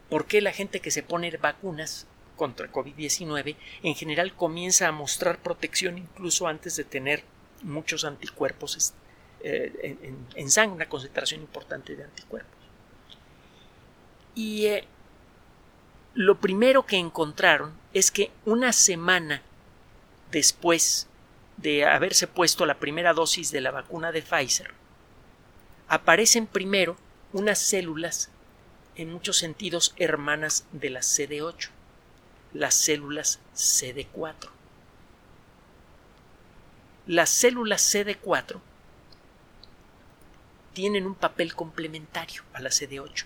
por 0.09 0.25
qué 0.25 0.41
la 0.41 0.51
gente 0.51 0.81
que 0.81 0.91
se 0.91 1.03
pone 1.03 1.31
vacunas 1.37 2.07
contra 2.35 2.71
COVID-19 2.71 3.55
en 3.83 3.95
general 3.95 4.35
comienza 4.35 4.87
a 4.87 4.91
mostrar 4.91 5.39
protección 5.39 5.97
incluso 5.97 6.47
antes 6.47 6.75
de 6.75 6.83
tener 6.83 7.23
muchos 7.61 8.03
anticuerpos 8.03 8.93
eh, 9.41 9.97
en, 10.35 10.51
sangre, 10.51 10.75
una 10.75 10.89
concentración 10.89 11.41
importante 11.41 11.95
de 11.95 12.03
anticuerpos. 12.03 12.59
Y 14.35 14.65
eh, 14.65 14.85
lo 16.13 16.39
primero 16.39 16.85
que 16.85 16.97
encontraron 16.97 17.73
es 17.93 18.11
que 18.11 18.31
una 18.45 18.73
semana 18.73 19.43
después 20.31 21.07
de 21.57 21.85
haberse 21.85 22.27
puesto 22.27 22.65
la 22.65 22.79
primera 22.79 23.13
dosis 23.13 23.51
de 23.51 23.61
la 23.61 23.71
vacuna 23.71 24.11
de 24.11 24.21
Pfizer, 24.21 24.80
aparecen 25.91 26.47
primero 26.47 26.95
unas 27.33 27.59
células 27.59 28.29
en 28.95 29.11
muchos 29.11 29.37
sentidos 29.37 29.93
hermanas 29.97 30.65
de 30.71 30.89
la 30.89 31.01
CD8 31.01 31.69
las 32.53 32.73
células 32.73 33.39
CD4. 33.55 34.49
Las 37.07 37.29
células 37.29 37.93
CD4 37.93 38.59
tienen 40.73 41.05
un 41.05 41.15
papel 41.15 41.55
complementario 41.55 42.43
a 42.53 42.61
la 42.61 42.69
CD8. 42.69 43.25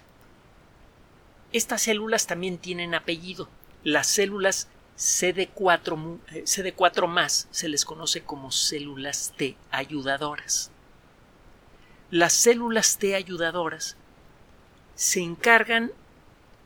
Estas 1.53 1.83
células 1.83 2.27
también 2.27 2.57
tienen 2.57 2.95
apellido. 2.95 3.47
Las 3.83 4.07
células 4.07 4.67
CD4, 4.97 6.19
eh, 6.31 6.43
CD4 6.45 7.07
más 7.07 7.47
se 7.51 7.69
les 7.69 7.85
conoce 7.85 8.23
como 8.23 8.51
células 8.51 9.33
T 9.37 9.55
ayudadoras. 9.69 10.71
Las 12.11 12.33
células 12.33 12.97
T 12.97 13.15
ayudadoras 13.15 13.97
se 14.95 15.21
encargan 15.21 15.91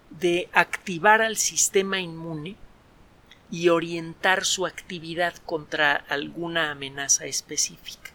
de 0.09 0.49
activar 0.51 1.21
al 1.21 1.37
sistema 1.37 1.99
inmune 1.99 2.57
y 3.49 3.69
orientar 3.69 4.43
su 4.43 4.65
actividad 4.65 5.33
contra 5.45 5.93
alguna 5.93 6.71
amenaza 6.71 7.25
específica. 7.25 8.11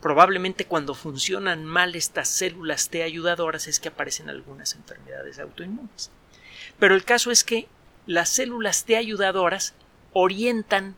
Probablemente 0.00 0.66
cuando 0.66 0.94
funcionan 0.94 1.64
mal 1.64 1.94
estas 1.94 2.28
células 2.28 2.88
T 2.88 3.02
ayudadoras 3.02 3.66
es 3.66 3.78
que 3.78 3.88
aparecen 3.88 4.30
algunas 4.30 4.74
enfermedades 4.74 5.38
autoinmunes. 5.38 6.10
Pero 6.78 6.94
el 6.94 7.04
caso 7.04 7.30
es 7.30 7.44
que 7.44 7.68
las 8.06 8.30
células 8.30 8.84
T 8.84 8.96
ayudadoras 8.96 9.74
orientan 10.14 10.96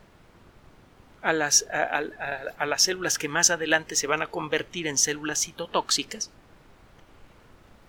a 1.21 1.33
las, 1.33 1.65
a 1.71 2.65
las 2.65 2.81
células 2.81 3.17
que 3.17 3.27
más 3.27 3.49
adelante 3.49 3.95
se 3.95 4.07
van 4.07 4.21
a 4.21 4.27
convertir 4.27 4.87
en 4.87 4.97
células 4.97 5.39
citotóxicas 5.39 6.31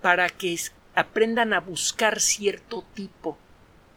para 0.00 0.28
que 0.28 0.58
aprendan 0.94 1.52
a 1.52 1.60
buscar 1.60 2.20
cierto 2.20 2.84
tipo 2.94 3.38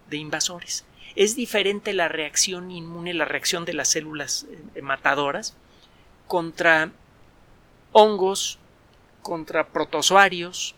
de 0.10 0.18
invasores. 0.18 0.86
Es 1.16 1.36
diferente 1.36 1.94
la 1.94 2.08
reacción 2.08 2.72
inmune, 2.72 3.14
la 3.14 3.26
reacción 3.26 3.66
de 3.66 3.74
las 3.74 3.90
células 3.90 4.46
eh, 4.76 4.82
matadoras 4.82 5.56
contra 6.28 6.92
hongos, 7.92 8.60
contra 9.22 9.68
protozoarios, 9.68 10.76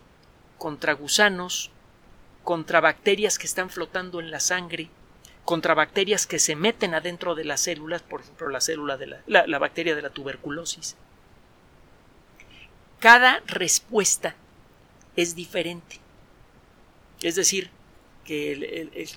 contra 0.58 0.94
gusanos, 0.94 1.72
contra 2.44 2.82
bacterias 2.82 3.38
que 3.38 3.46
están 3.46 3.70
flotando 3.70 4.20
en 4.20 4.32
la 4.32 4.40
sangre, 4.40 4.90
contra 5.46 5.74
bacterias 5.74 6.26
que 6.26 6.40
se 6.40 6.56
meten 6.56 6.94
adentro 6.94 7.36
de 7.36 7.46
las 7.46 7.62
células, 7.62 8.02
por 8.02 8.22
ejemplo 8.22 8.50
la 8.50 8.62
célula 8.62 8.98
de 8.98 9.08
la, 9.08 9.48
la 9.48 9.60
bacteria 9.60 9.96
de 9.96 10.02
la 10.02 10.10
tuberculosis. 10.10 10.96
Cada 13.00 13.42
respuesta 13.48 14.36
es 15.16 15.36
diferente. 15.36 16.00
Es 17.22 17.36
decir, 17.36 17.70
que 18.26 19.08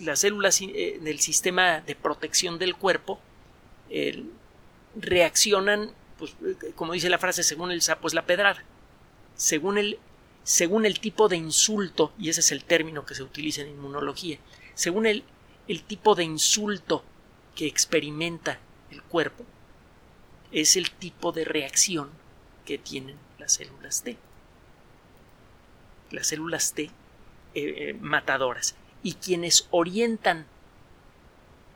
las 0.00 0.20
células 0.20 0.60
eh, 0.60 0.98
del 1.00 1.20
sistema 1.20 1.80
de 1.80 1.94
protección 1.94 2.58
del 2.58 2.74
cuerpo 2.74 3.20
reaccionan, 4.96 5.92
pues, 6.18 6.34
como 6.74 6.94
dice 6.94 7.08
la 7.08 7.18
frase, 7.18 7.42
según 7.42 7.70
el 7.70 7.82
sapo 7.82 8.08
es 8.08 8.14
la 8.14 8.26
pedrada. 8.26 8.64
Según 9.36 9.78
el, 9.78 9.98
según 10.42 10.86
el 10.86 11.00
tipo 11.00 11.28
de 11.28 11.36
insulto, 11.36 12.12
y 12.18 12.28
ese 12.28 12.40
es 12.40 12.52
el 12.52 12.64
término 12.64 13.04
que 13.04 13.14
se 13.14 13.22
utiliza 13.22 13.62
en 13.62 13.68
inmunología, 13.68 14.38
según 14.74 15.06
el, 15.06 15.24
el 15.68 15.82
tipo 15.82 16.14
de 16.14 16.24
insulto 16.24 17.04
que 17.54 17.66
experimenta 17.66 18.58
el 18.90 19.02
cuerpo, 19.02 19.44
es 20.52 20.76
el 20.76 20.90
tipo 20.90 21.32
de 21.32 21.44
reacción 21.44 22.10
que 22.64 22.78
tienen 22.78 23.16
las 23.38 23.54
células 23.54 24.02
T. 24.02 24.16
Las 26.10 26.28
células 26.28 26.72
T 26.74 26.82
eh, 26.82 26.90
eh, 27.54 27.96
matadoras 28.00 28.76
y 29.02 29.14
quienes 29.14 29.68
orientan 29.70 30.46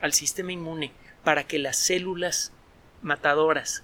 al 0.00 0.12
sistema 0.12 0.52
inmune 0.52 0.92
para 1.24 1.44
que 1.44 1.58
las 1.58 1.76
células 1.76 2.52
matadoras 3.02 3.82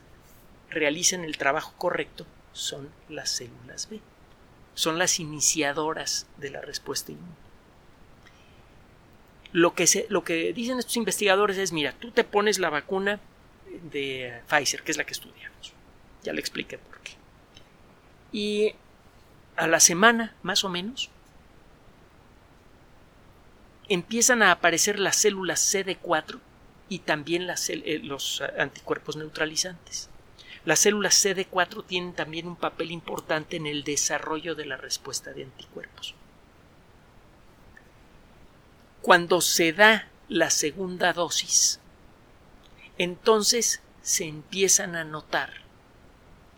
realicen 0.71 1.25
el 1.25 1.39
trabajo 1.39 1.75
correcto 1.77 2.27
son 2.53 2.91
las 3.09 3.31
células 3.31 3.89
B. 3.89 4.01
Son 4.75 4.99
las 4.99 5.21
iniciadoras 5.21 6.27
de 6.37 6.51
la 6.51 6.61
respuesta 6.61 7.13
inmune. 7.13 7.44
Lo 9.55 9.73
que, 9.73 9.87
se, 9.87 10.07
lo 10.09 10.25
que 10.25 10.53
dicen 10.53 10.81
estos 10.81 10.97
investigadores 10.97 11.59
es, 11.59 11.71
mira, 11.71 11.93
tú 11.93 12.11
te 12.11 12.25
pones 12.25 12.59
la 12.59 12.71
vacuna 12.71 13.21
de 13.93 14.41
Pfizer, 14.49 14.83
que 14.83 14.91
es 14.91 14.99
la 14.99 15.05
que 15.05 15.13
estudiamos. 15.13 15.73
Ya 16.25 16.33
le 16.33 16.41
expliqué 16.41 16.77
por 16.77 16.99
qué. 16.99 17.13
Y 18.33 18.75
a 19.55 19.69
la 19.69 19.79
semana, 19.79 20.35
más 20.43 20.65
o 20.65 20.69
menos, 20.69 21.09
empiezan 23.89 24.43
a 24.43 24.51
aparecer 24.51 24.99
las 24.99 25.15
células 25.15 25.73
CD4 25.73 26.41
y 26.89 26.99
también 26.99 27.47
eh, 27.49 28.01
los 28.03 28.43
anticuerpos 28.59 29.15
neutralizantes. 29.15 30.11
Las 30.65 30.81
células 30.81 31.25
CD4 31.25 31.87
tienen 31.87 32.15
también 32.15 32.49
un 32.49 32.57
papel 32.57 32.91
importante 32.91 33.55
en 33.57 33.69
el 33.69 33.85
desarrollo 33.85 34.57
de 34.57 34.67
la 34.67 34.77
respuesta 34.77 35.33
de 35.33 35.45
anticuerpos. 35.45 36.17
Cuando 39.05 39.43
se 39.43 39.75
da 39.75 40.09
la 40.31 40.49
segunda 40.49 41.13
dosis, 41.13 41.79
entonces 42.97 43.83
se 44.01 44.25
empiezan 44.25 44.97
a 44.97 45.05
notar 45.05 45.53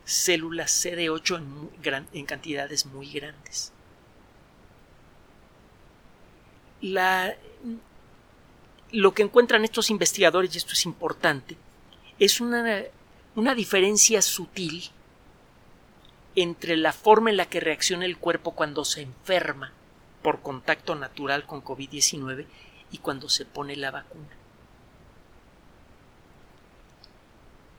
células 0.04 0.70
CD8 0.84 1.38
en, 1.38 2.06
en 2.12 2.24
cantidades 2.24 2.86
muy 2.86 3.10
grandes. 3.10 3.72
Lo 8.92 9.12
que 9.12 9.24
encuentran 9.24 9.64
estos 9.64 9.90
investigadores, 9.90 10.54
y 10.54 10.58
esto 10.58 10.74
es 10.74 10.86
importante, 10.86 11.56
es 12.20 12.40
una, 12.40 12.84
una 13.34 13.56
diferencia 13.56 14.22
sutil 14.22 14.84
entre 16.36 16.76
la 16.76 16.92
forma 16.92 17.30
en 17.30 17.38
la 17.38 17.46
que 17.46 17.58
reacciona 17.58 18.04
el 18.04 18.18
cuerpo 18.18 18.52
cuando 18.52 18.84
se 18.84 19.02
enferma 19.02 19.72
por 20.26 20.42
contacto 20.42 20.96
natural 20.96 21.46
con 21.46 21.62
COVID-19 21.62 22.46
y 22.90 22.98
cuando 22.98 23.28
se 23.28 23.44
pone 23.44 23.76
la 23.76 23.92
vacuna. 23.92 24.26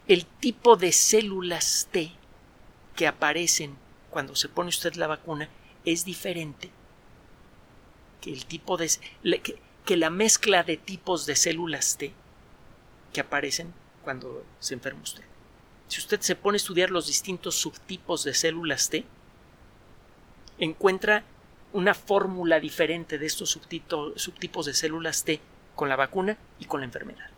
El 0.08 0.26
tipo 0.26 0.78
de 0.78 0.94
células 0.94 1.90
T 1.92 2.10
que 2.96 3.06
aparecen 3.06 3.76
cuando 4.10 4.34
se 4.34 4.48
pone 4.48 4.70
usted 4.70 4.94
la 4.94 5.08
vacuna 5.08 5.50
es 5.84 6.06
diferente 6.06 6.72
que 8.22 8.32
el 8.32 8.46
tipo 8.46 8.78
de 8.78 8.92
que 9.84 9.98
la 9.98 10.10
mezcla 10.10 10.64
de 10.64 10.78
tipos 10.78 11.26
de 11.26 11.36
células 11.36 11.98
T 11.98 12.14
que 13.12 13.20
aparecen 13.20 13.74
cuando 14.06 14.46
se 14.62 14.74
enferma 14.74 15.02
usted. 15.02 15.26
Si 15.90 16.00
usted 16.00 16.22
se 16.22 16.38
pone 16.38 16.56
a 16.56 16.64
estudiar 16.64 16.92
los 16.92 17.08
distintos 17.08 17.56
subtipos 17.56 18.24
de 18.24 18.34
células 18.34 18.90
T, 18.90 19.04
encuentra 20.60 21.26
una 21.74 21.94
fórmula 21.94 22.60
diferente 22.60 23.18
de 23.18 23.26
estos 23.26 23.50
subtipos 23.50 24.66
de 24.66 24.74
células 24.74 25.24
T 25.24 25.40
con 25.76 25.90
la 25.90 25.96
vacuna 25.96 26.38
y 26.60 26.66
con 26.66 26.82
la 26.82 26.86
enfermedad. 26.86 27.30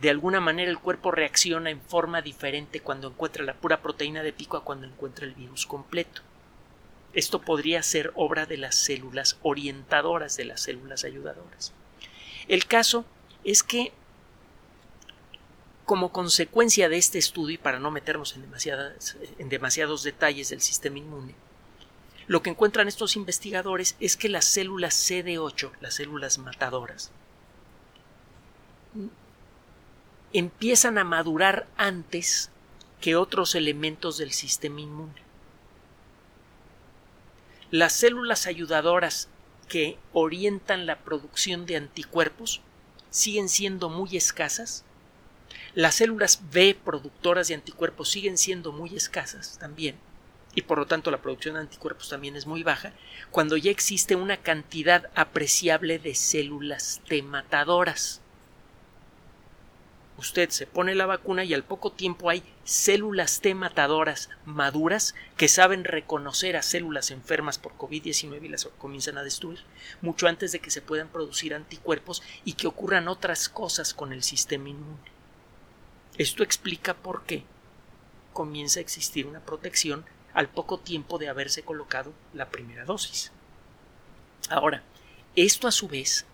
De 0.00 0.08
alguna 0.08 0.40
manera 0.40 0.70
el 0.70 0.78
cuerpo 0.78 1.10
reacciona 1.10 1.70
en 1.70 1.80
forma 1.80 2.22
diferente 2.22 2.80
cuando 2.80 3.08
encuentra 3.08 3.44
la 3.44 3.54
pura 3.54 3.82
proteína 3.82 4.22
de 4.22 4.32
pico 4.32 4.56
a 4.56 4.64
cuando 4.64 4.86
encuentra 4.86 5.26
el 5.26 5.34
virus 5.34 5.66
completo. 5.66 6.22
Esto 7.12 7.42
podría 7.42 7.82
ser 7.82 8.12
obra 8.14 8.46
de 8.46 8.56
las 8.56 8.76
células 8.76 9.36
orientadoras, 9.42 10.36
de 10.36 10.44
las 10.44 10.62
células 10.62 11.04
ayudadoras. 11.04 11.72
El 12.48 12.66
caso 12.66 13.04
es 13.44 13.62
que, 13.62 13.92
como 15.84 16.12
consecuencia 16.12 16.88
de 16.88 16.96
este 16.96 17.18
estudio, 17.18 17.54
y 17.54 17.58
para 17.58 17.78
no 17.78 17.90
meternos 17.90 18.36
en, 18.36 19.48
demasiados 19.48 20.02
detalles 20.02 20.50
del 20.50 20.60
sistema 20.60 20.98
inmune, 20.98 21.34
lo 22.30 22.42
que 22.42 22.50
encuentran 22.50 22.86
estos 22.86 23.16
investigadores 23.16 23.96
es 23.98 24.16
que 24.16 24.28
las 24.28 24.44
células 24.44 24.94
CD8, 24.94 25.72
las 25.80 25.94
células 25.94 26.38
matadoras, 26.38 27.10
empiezan 30.32 30.96
a 30.98 31.02
madurar 31.02 31.66
antes 31.76 32.52
que 33.00 33.16
otros 33.16 33.56
elementos 33.56 34.16
del 34.16 34.30
sistema 34.30 34.80
inmune 34.80 35.20
las 37.72 37.94
células 37.94 38.46
ayudadoras 38.46 39.28
que 39.68 39.98
orientan 40.12 40.86
la 40.86 41.00
producción 41.00 41.66
de 41.66 41.78
anticuerpos 41.78 42.60
siguen 43.10 43.48
siendo 43.48 43.88
muy 43.88 44.16
escasas. 44.16 44.84
Las 45.74 45.96
células 45.96 46.42
B 46.52 46.78
productoras 46.84 47.48
de 47.48 47.54
anticuerpos 47.54 48.08
siguen 48.08 48.38
siendo 48.38 48.70
muy 48.70 48.94
escasas 48.94 49.58
también 49.58 49.96
y 50.54 50.62
por 50.62 50.78
lo 50.78 50.86
tanto 50.86 51.10
la 51.10 51.22
producción 51.22 51.54
de 51.54 51.60
anticuerpos 51.60 52.08
también 52.08 52.36
es 52.36 52.46
muy 52.46 52.62
baja 52.62 52.92
cuando 53.30 53.56
ya 53.56 53.70
existe 53.70 54.16
una 54.16 54.36
cantidad 54.36 55.10
apreciable 55.14 55.98
de 55.98 56.14
células 56.14 57.00
T 57.08 57.22
matadoras 57.22 58.20
usted 60.20 60.50
se 60.50 60.66
pone 60.66 60.94
la 60.94 61.06
vacuna 61.06 61.44
y 61.44 61.54
al 61.54 61.64
poco 61.64 61.92
tiempo 61.92 62.28
hay 62.28 62.42
células 62.64 63.40
T 63.40 63.54
matadoras 63.54 64.28
maduras 64.44 65.14
que 65.38 65.48
saben 65.48 65.84
reconocer 65.84 66.56
a 66.56 66.62
células 66.62 67.10
enfermas 67.10 67.58
por 67.58 67.72
COVID-19 67.78 68.44
y 68.44 68.48
las 68.48 68.66
comienzan 68.78 69.16
a 69.16 69.24
destruir, 69.24 69.60
mucho 70.02 70.28
antes 70.28 70.52
de 70.52 70.60
que 70.60 70.70
se 70.70 70.82
puedan 70.82 71.08
producir 71.08 71.54
anticuerpos 71.54 72.22
y 72.44 72.52
que 72.52 72.66
ocurran 72.66 73.08
otras 73.08 73.48
cosas 73.48 73.94
con 73.94 74.12
el 74.12 74.22
sistema 74.22 74.68
inmune. 74.68 75.10
Esto 76.18 76.42
explica 76.42 76.92
por 76.92 77.22
qué 77.22 77.44
comienza 78.34 78.78
a 78.78 78.82
existir 78.82 79.26
una 79.26 79.40
protección 79.40 80.04
al 80.34 80.48
poco 80.48 80.78
tiempo 80.78 81.18
de 81.18 81.28
haberse 81.28 81.62
colocado 81.62 82.12
la 82.32 82.48
primera 82.48 82.84
dosis. 82.84 83.32
Ahora, 84.48 84.82
esto 85.36 85.68
a 85.68 85.72
su 85.72 85.88
vez 85.88 86.26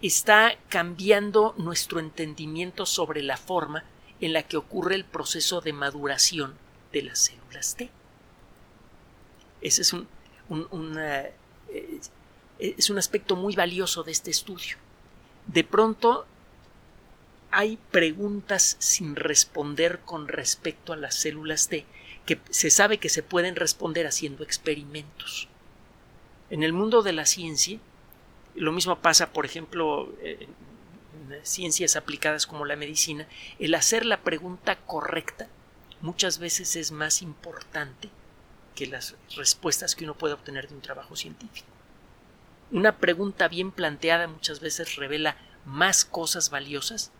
está 0.00 0.56
cambiando 0.68 1.54
nuestro 1.58 2.00
entendimiento 2.00 2.86
sobre 2.86 3.22
la 3.22 3.36
forma 3.36 3.84
en 4.20 4.32
la 4.32 4.42
que 4.42 4.56
ocurre 4.56 4.94
el 4.94 5.04
proceso 5.04 5.60
de 5.60 5.72
maduración 5.72 6.54
de 6.92 7.02
las 7.02 7.18
células 7.18 7.76
T. 7.76 7.90
Ese 9.60 9.82
es 9.82 9.92
un, 9.92 10.08
eh, 10.98 11.32
es 12.58 12.90
un 12.90 12.98
aspecto 12.98 13.36
muy 13.36 13.54
valioso 13.54 14.02
de 14.02 14.12
este 14.12 14.30
estudio. 14.30 14.76
De 15.46 15.64
pronto 15.64 16.26
hay 17.50 17.78
preguntas 17.90 18.76
sin 18.78 19.14
responder 19.14 20.00
con 20.00 20.28
respecto 20.28 20.92
a 20.92 20.96
las 20.96 21.14
células 21.14 21.68
T 21.68 21.84
que 22.26 22.40
se 22.50 22.70
sabe 22.70 22.98
que 22.98 23.08
se 23.08 23.22
pueden 23.22 23.56
responder 23.56 24.06
haciendo 24.06 24.44
experimentos. 24.44 25.48
En 26.50 26.62
el 26.62 26.72
mundo 26.72 27.02
de 27.02 27.12
la 27.12 27.26
ciencia, 27.26 27.78
lo 28.54 28.72
mismo 28.72 28.98
pasa, 29.00 29.32
por 29.32 29.46
ejemplo, 29.46 30.12
en 30.22 30.48
ciencias 31.42 31.96
aplicadas 31.96 32.46
como 32.46 32.64
la 32.64 32.76
medicina. 32.76 33.26
El 33.58 33.74
hacer 33.74 34.04
la 34.04 34.22
pregunta 34.22 34.76
correcta 34.76 35.48
muchas 36.00 36.38
veces 36.38 36.76
es 36.76 36.92
más 36.92 37.22
importante 37.22 38.10
que 38.74 38.86
las 38.86 39.14
respuestas 39.36 39.94
que 39.94 40.04
uno 40.04 40.14
puede 40.14 40.34
obtener 40.34 40.68
de 40.68 40.74
un 40.74 40.82
trabajo 40.82 41.16
científico. 41.16 41.66
Una 42.70 42.96
pregunta 42.96 43.48
bien 43.48 43.70
planteada 43.70 44.28
muchas 44.28 44.60
veces 44.60 44.96
revela 44.96 45.36
más 45.64 46.04
cosas 46.04 46.50
valiosas 46.50 47.12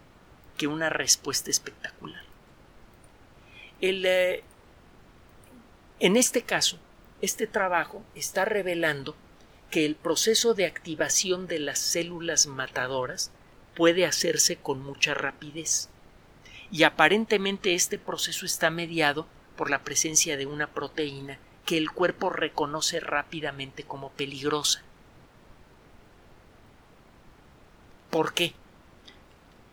que 0.56 0.66
una 0.66 0.88
respuesta 0.90 1.50
espectacular. 1.50 2.22
Eh, 3.80 4.44
en 6.02 6.16
este 6.16 6.42
caso, 6.42 6.80
este 7.20 7.46
trabajo 7.46 8.02
está 8.16 8.44
revelando 8.44 9.14
que 9.70 9.86
el 9.86 9.94
proceso 9.94 10.52
de 10.52 10.66
activación 10.66 11.46
de 11.46 11.60
las 11.60 11.78
células 11.78 12.48
matadoras 12.48 13.30
puede 13.76 14.04
hacerse 14.04 14.56
con 14.56 14.82
mucha 14.82 15.14
rapidez. 15.14 15.88
Y 16.72 16.82
aparentemente 16.82 17.74
este 17.74 18.00
proceso 18.00 18.44
está 18.44 18.68
mediado 18.68 19.28
por 19.56 19.70
la 19.70 19.84
presencia 19.84 20.36
de 20.36 20.44
una 20.44 20.66
proteína 20.66 21.38
que 21.66 21.78
el 21.78 21.92
cuerpo 21.92 22.30
reconoce 22.30 22.98
rápidamente 22.98 23.84
como 23.84 24.10
peligrosa. 24.10 24.82
¿Por 28.10 28.34
qué? 28.34 28.54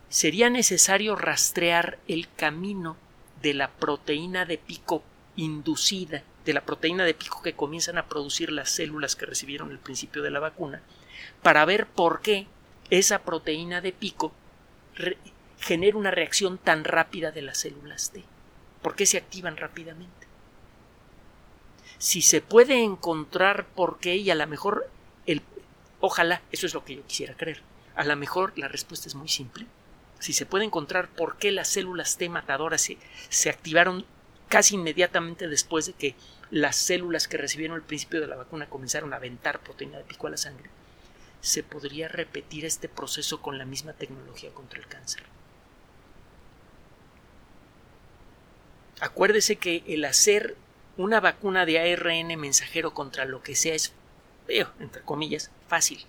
Sería 0.09 0.51
necesario 0.51 1.15
rastrear 1.15 1.97
el 2.07 2.31
camino 2.35 2.97
de 3.41 3.55
la 3.55 3.71
proteína 3.71 4.45
de 4.45 4.59
pico 4.59 5.01
inducida 5.39 6.23
de 6.43 6.53
la 6.53 6.65
proteína 6.65 7.05
de 7.05 7.13
pico 7.13 7.41
que 7.41 7.53
comienzan 7.53 7.97
a 7.97 8.07
producir 8.07 8.51
las 8.51 8.69
células 8.69 9.15
que 9.15 9.25
recibieron 9.25 9.71
el 9.71 9.79
principio 9.79 10.21
de 10.21 10.31
la 10.31 10.39
vacuna, 10.39 10.81
para 11.41 11.63
ver 11.63 11.87
por 11.87 12.21
qué 12.21 12.47
esa 12.89 13.19
proteína 13.19 13.79
de 13.79 13.93
pico 13.93 14.33
genera 15.59 15.97
una 15.97 16.11
reacción 16.11 16.57
tan 16.57 16.83
rápida 16.83 17.31
de 17.31 17.41
las 17.41 17.59
células 17.59 18.11
T. 18.11 18.23
¿Por 18.81 18.95
qué 18.95 19.05
se 19.05 19.17
activan 19.17 19.55
rápidamente? 19.55 20.27
Si 21.97 22.21
se 22.21 22.41
puede 22.41 22.83
encontrar 22.83 23.65
por 23.67 23.99
qué 23.99 24.17
y 24.17 24.29
a 24.31 24.35
lo 24.35 24.47
mejor 24.47 24.89
el 25.25 25.41
ojalá, 26.01 26.41
eso 26.51 26.65
es 26.65 26.73
lo 26.73 26.83
que 26.83 26.95
yo 26.95 27.05
quisiera 27.07 27.35
creer. 27.35 27.61
A 27.95 28.03
lo 28.03 28.15
mejor 28.15 28.53
la 28.57 28.67
respuesta 28.67 29.07
es 29.07 29.15
muy 29.15 29.29
simple. 29.29 29.65
Si 30.19 30.33
se 30.33 30.45
puede 30.45 30.65
encontrar 30.65 31.07
por 31.09 31.37
qué 31.37 31.51
las 31.51 31.69
células 31.69 32.17
T 32.17 32.27
matadoras 32.27 32.81
se, 32.81 32.97
se 33.29 33.49
activaron 33.49 34.05
casi 34.49 34.75
inmediatamente 34.75 35.47
después 35.47 35.85
de 35.85 35.93
que 35.93 36.15
las 36.51 36.75
células 36.75 37.27
que 37.27 37.37
recibieron 37.37 37.77
el 37.77 37.83
principio 37.83 38.19
de 38.19 38.27
la 38.27 38.35
vacuna 38.35 38.69
comenzaron 38.69 39.13
a 39.13 39.17
aventar 39.17 39.61
proteína 39.61 39.99
de 39.99 40.03
pico 40.03 40.27
a 40.27 40.31
la 40.31 40.37
sangre, 40.37 40.69
se 41.41 41.63
podría 41.63 42.07
repetir 42.07 42.65
este 42.65 42.89
proceso 42.89 43.41
con 43.41 43.57
la 43.57 43.65
misma 43.65 43.93
tecnología 43.93 44.49
contra 44.51 44.79
el 44.79 44.87
cáncer. 44.87 45.23
Acuérdese 48.99 49.55
que 49.55 49.83
el 49.87 50.03
hacer 50.03 50.57
una 50.97 51.21
vacuna 51.21 51.65
de 51.65 51.79
ARN 51.79 52.37
mensajero 52.37 52.93
contra 52.93 53.23
lo 53.23 53.41
que 53.41 53.55
sea 53.55 53.75
es 53.75 53.93
entre 54.79 55.03
comillas, 55.03 55.51
fácil. 55.67 56.03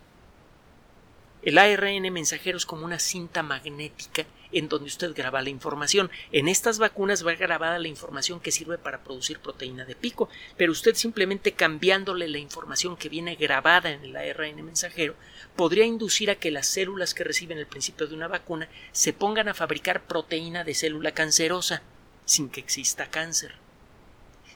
El 1.43 1.59
ARN 1.59 2.11
mensajero 2.13 2.57
es 2.57 2.67
como 2.67 2.85
una 2.85 2.99
cinta 2.99 3.43
magnética 3.43 4.25
en 4.53 4.69
donde 4.69 4.89
usted 4.89 5.15
graba 5.15 5.43
la 5.43 5.51
información. 5.51 6.11
En 6.33 6.49
estas 6.49 6.79
vacunas 6.79 7.27
va 7.27 7.35
grabada 7.35 7.79
la 7.79 7.89
información 7.89 8.41
que 8.41 8.51
sirve 8.51 8.79
para 8.79 9.03
producir 9.03 9.39
proteína 9.39 9.85
de 9.85 9.95
pico, 9.95 10.29
pero 10.57 10.73
usted 10.73 10.95
simplemente 10.95 11.53
cambiándole 11.53 12.29
la 12.29 12.39
información 12.39 12.97
que 12.97 13.09
viene 13.09 13.37
grabada 13.37 13.91
en 13.91 14.05
el 14.05 14.17
ARN 14.17 14.65
mensajero 14.65 15.15
podría 15.57 15.85
inducir 15.85 16.31
a 16.31 16.37
que 16.37 16.51
las 16.51 16.67
células 16.67 17.15
que 17.15 17.25
reciben 17.25 17.59
el 17.59 17.67
principio 17.67 18.07
de 18.07 18.15
una 18.15 18.29
vacuna 18.29 18.69
se 18.93 19.13
pongan 19.13 19.49
a 19.49 19.55
fabricar 19.55 20.07
proteína 20.07 20.65
de 20.65 20.75
célula 20.75 21.13
cancerosa 21.13 21.83
sin 22.25 22.49
que 22.49 22.61
exista 22.61 23.11
cáncer. 23.11 23.55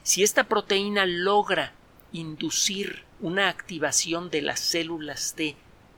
Si 0.03 0.23
esta 0.23 0.45
proteína 0.45 1.05
logra 1.05 1.73
inducir 2.11 3.03
una 3.19 3.49
activación 3.49 4.29
de 4.29 4.41
las 4.41 4.59
células 4.59 5.33
T 5.35 5.55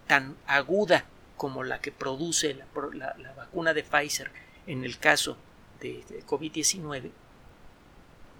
tan 0.07 0.37
aguda 0.47 1.05
como 1.37 1.63
la 1.63 1.79
que 1.79 1.91
produce 1.91 2.53
la, 2.53 3.33
vacuna 3.35 3.73
de 3.73 3.83
Pfizer 3.83 4.31
en 4.65 4.83
el 4.83 4.97
caso 4.97 5.37
de, 5.79 6.03
de 6.09 6.25
COVID-19, 6.25 7.11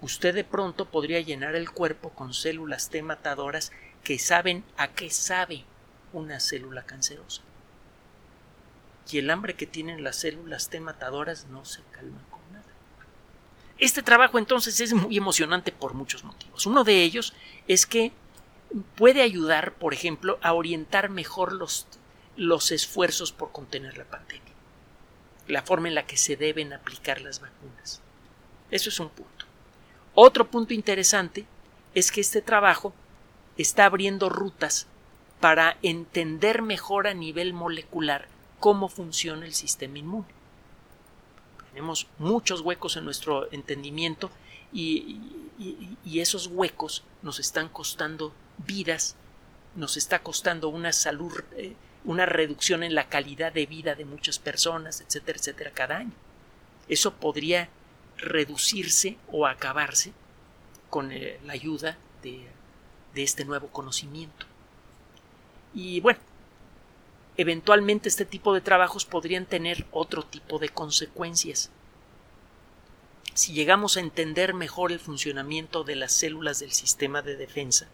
usted 0.02 0.34
de 0.34 0.44
pronto 0.44 0.86
podría 0.86 1.20
llenar 1.20 1.54
el 1.54 1.70
cuerpo 1.70 2.10
con 2.10 2.34
células 2.34 2.90
T 2.90 3.02
matadoras 3.02 3.72
que 4.04 4.18
saben 4.18 4.64
a 4.76 4.88
qué 4.88 5.10
sabe 5.10 5.64
una 6.12 6.40
célula 6.40 6.82
cancerosa. 6.84 7.42
Y 9.10 9.18
el 9.18 9.30
hambre 9.30 9.54
que 9.54 9.66
tienen 9.66 10.04
las 10.04 10.16
células 10.16 10.68
T 10.68 10.80
matadoras 10.80 11.46
no 11.46 11.64
se 11.64 11.82
calma 11.92 12.20
con 12.30 12.40
nada. 12.52 12.66
Este 13.78 14.02
trabajo 14.02 14.38
entonces 14.38 14.80
es 14.80 14.92
muy 14.92 15.16
emocionante 15.16 15.72
por 15.72 15.94
muchos 15.94 16.24
motivos. 16.24 16.66
Uno 16.66 16.84
de 16.84 17.02
ellos 17.02 17.32
es 17.68 17.86
que 17.86 18.12
puede 18.96 19.22
ayudar, 19.22 19.72
por 19.74 19.94
ejemplo, 19.94 20.38
a 20.42 20.52
orientar 20.52 21.08
mejor 21.08 21.52
los, 21.52 21.86
los 22.38 22.70
esfuerzos 22.70 23.32
por 23.32 23.52
contener 23.52 23.98
la 23.98 24.04
pandemia, 24.04 24.54
la 25.48 25.62
forma 25.62 25.88
en 25.88 25.96
la 25.96 26.06
que 26.06 26.16
se 26.16 26.36
deben 26.36 26.72
aplicar 26.72 27.20
las 27.20 27.40
vacunas. 27.40 28.00
Eso 28.70 28.88
es 28.88 29.00
un 29.00 29.10
punto. 29.10 29.44
Otro 30.14 30.48
punto 30.48 30.72
interesante 30.72 31.46
es 31.94 32.12
que 32.12 32.20
este 32.20 32.40
trabajo 32.40 32.94
está 33.56 33.86
abriendo 33.86 34.28
rutas 34.28 34.86
para 35.40 35.78
entender 35.82 36.62
mejor 36.62 37.08
a 37.08 37.14
nivel 37.14 37.52
molecular 37.52 38.28
cómo 38.60 38.88
funciona 38.88 39.44
el 39.44 39.54
sistema 39.54 39.98
inmune. 39.98 40.26
Tenemos 41.70 42.06
muchos 42.18 42.60
huecos 42.60 42.96
en 42.96 43.04
nuestro 43.04 43.50
entendimiento 43.52 44.30
y, 44.72 45.20
esos 46.06 46.46
huecos 46.48 47.04
nos 47.22 47.40
están 47.40 47.68
costando 47.68 48.32
vidas, 48.58 49.16
nos 49.74 49.96
está 49.96 50.20
costando 50.20 50.68
una 50.68 50.92
salud, 50.92 51.32
eh, 51.56 51.74
una 52.04 52.26
reducción 52.26 52.82
en 52.82 52.94
la 52.94 53.08
calidad 53.08 53.52
de 53.52 53.66
vida 53.66 53.94
de 53.94 54.04
muchas 54.04 54.38
personas, 54.38 55.00
etcétera, 55.00 55.38
etcétera, 55.38 55.70
cada 55.72 55.98
año. 55.98 56.12
Eso 56.88 57.14
podría 57.14 57.68
reducirse 58.16 59.16
o 59.30 59.46
acabarse 59.46 60.12
con 60.90 61.12
eh, 61.12 61.38
la 61.44 61.52
ayuda 61.52 61.98
de, 62.22 62.46
de 63.14 63.22
este 63.22 63.44
nuevo 63.44 63.68
conocimiento. 63.68 64.46
Y 65.74 66.00
bueno, 66.00 66.18
eventualmente 67.36 68.08
este 68.08 68.24
tipo 68.24 68.54
de 68.54 68.60
trabajos 68.60 69.04
podrían 69.04 69.46
tener 69.46 69.86
otro 69.92 70.24
tipo 70.24 70.58
de 70.58 70.68
consecuencias. 70.68 71.70
Si 73.34 73.52
llegamos 73.52 73.96
a 73.96 74.00
entender 74.00 74.54
mejor 74.54 74.90
el 74.90 74.98
funcionamiento 74.98 75.84
de 75.84 75.94
las 75.94 76.12
células 76.12 76.58
del 76.58 76.72
sistema 76.72 77.22
de 77.22 77.36
defensa, 77.36 77.86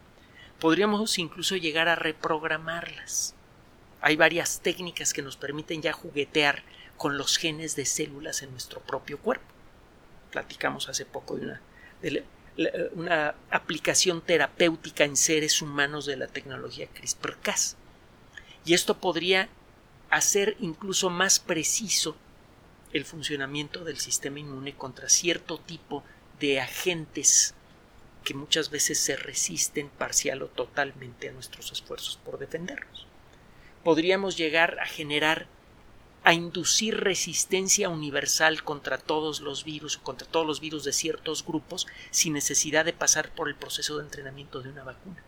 podríamos 0.61 1.19
incluso 1.19 1.57
llegar 1.57 1.89
a 1.89 1.97
reprogramarlas. 1.97 3.35
Hay 4.07 4.17
varias 4.17 4.61
técnicas 4.61 5.15
que 5.15 5.23
nos 5.23 5.39
permiten 5.39 5.81
ya 5.81 5.95
juguetear 5.95 6.63
con 6.99 7.17
los 7.17 7.39
genes 7.39 7.75
de 7.75 7.87
células 7.87 8.43
en 8.43 8.51
nuestro 8.51 8.81
propio 8.81 9.19
cuerpo. 9.19 9.47
Platicamos 10.31 10.91
hace 10.91 11.07
poco 11.07 11.37
de 11.37 12.23
una, 12.93 13.35
aplicación 13.49 14.21
terapéutica 14.21 15.05
en 15.05 15.17
seres 15.17 15.63
humanos 15.63 16.05
de 16.05 16.19
la 16.19 16.27
tecnología 16.27 16.87
CRISPR-Cas. 16.93 17.77
Y 18.67 18.75
esto 18.75 18.99
podría 18.99 19.49
hacer 20.11 20.55
incluso 20.61 21.09
más 21.09 21.41
preciso 21.41 22.15
el 22.93 23.07
funcionamiento 23.07 23.85
del 23.85 23.97
sistema 23.97 24.39
inmune 24.39 24.75
contra 24.75 25.09
cierto 25.09 25.57
tipo 25.57 26.05
de 26.41 26.61
agentes 26.61 27.55
que 28.23 28.35
muchas 28.35 28.69
veces 28.69 28.99
se 28.99 29.17
resisten 29.17 29.89
parcial 29.89 30.43
o 30.43 30.49
totalmente 30.49 31.31
a 31.31 31.33
nuestros 31.33 31.73
esfuerzos 31.73 32.19
por 32.19 32.39
defendernos. 32.39 33.07
Podríamos 33.85 34.39
llegar 34.39 34.81
a 34.81 34.87
generar 34.87 35.47
a 36.25 36.33
inducir 36.33 37.01
resistencia 37.01 37.91
universal 37.91 38.65
contra 38.65 38.97
todos 38.97 39.41
los 39.41 39.63
virus 39.63 39.99
contra 39.99 40.27
todos 40.27 40.47
los 40.47 40.59
virus 40.59 40.85
de 40.85 40.95
ciertos 40.95 41.45
grupos 41.45 41.87
sin 42.11 42.33
necesidad 42.33 42.87
de 42.87 42.95
pasar 42.95 43.35
por 43.35 43.47
el 43.47 43.55
proceso 43.55 43.99
de 43.99 44.05
entrenamiento 44.05 44.63
de 44.63 44.71
una 44.71 44.85
vacuna. 44.85 45.23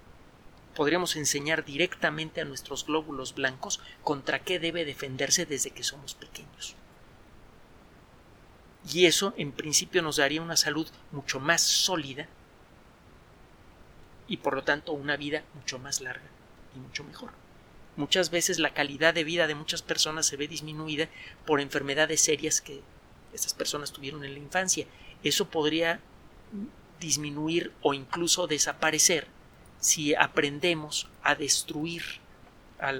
Podríamos 0.74 1.16
enseñar 1.16 1.66
directamente 1.66 2.40
a 2.40 2.46
nuestros 2.46 2.86
glóbulos 2.86 3.34
blancos 3.34 3.80
contra 4.02 4.38
qué 4.38 4.58
debe 4.58 4.86
defenderse 4.86 5.44
desde 5.44 5.70
que 5.70 5.82
somos 5.82 6.14
pequeños. 6.14 6.76
Y 8.90 9.04
eso, 9.04 9.34
en 9.36 9.52
principio, 9.52 10.00
nos 10.00 10.16
daría 10.16 10.40
una 10.40 10.56
salud 10.56 10.86
mucho 11.12 11.40
más 11.40 11.60
sólida 11.60 12.26
y, 14.28 14.38
por 14.38 14.54
lo 14.54 14.64
tanto, 14.64 14.92
una 14.92 15.16
vida 15.16 15.44
mucho 15.54 15.78
más 15.78 16.00
larga 16.00 16.28
y 16.74 16.78
mucho 16.78 17.04
mejor. 17.04 17.45
Muchas 17.96 18.30
veces 18.30 18.58
la 18.58 18.74
calidad 18.74 19.14
de 19.14 19.24
vida 19.24 19.46
de 19.46 19.54
muchas 19.54 19.82
personas 19.82 20.26
se 20.26 20.36
ve 20.36 20.48
disminuida 20.48 21.08
por 21.46 21.60
enfermedades 21.60 22.20
serias 22.20 22.60
que 22.60 22.82
estas 23.32 23.54
personas 23.54 23.92
tuvieron 23.92 24.22
en 24.24 24.34
la 24.34 24.38
infancia. 24.38 24.86
Eso 25.22 25.48
podría 25.48 26.00
disminuir 27.00 27.72
o 27.82 27.94
incluso 27.94 28.46
desaparecer 28.46 29.26
si 29.80 30.14
aprendemos 30.14 31.08
a 31.22 31.34
destruir 31.34 32.02
a, 32.78 32.92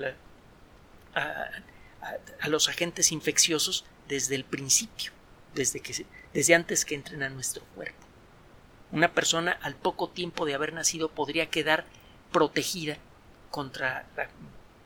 los 2.49 2.69
agentes 2.69 3.13
infecciosos 3.13 3.85
desde 4.09 4.35
el 4.35 4.45
principio, 4.45 5.13
desde, 5.55 5.81
que, 5.81 6.07
desde 6.33 6.55
antes 6.55 6.85
que 6.85 6.95
entren 6.95 7.23
a 7.23 7.29
nuestro 7.29 7.65
cuerpo. 7.75 8.07
Una 8.93 9.13
persona 9.13 9.53
al 9.63 9.75
poco 9.75 10.09
tiempo 10.09 10.47
de 10.47 10.55
haber 10.55 10.73
nacido 10.73 11.11
podría 11.11 11.51
quedar 11.51 11.85
protegida 12.31 12.99
contra 13.51 14.07
la 14.17 14.29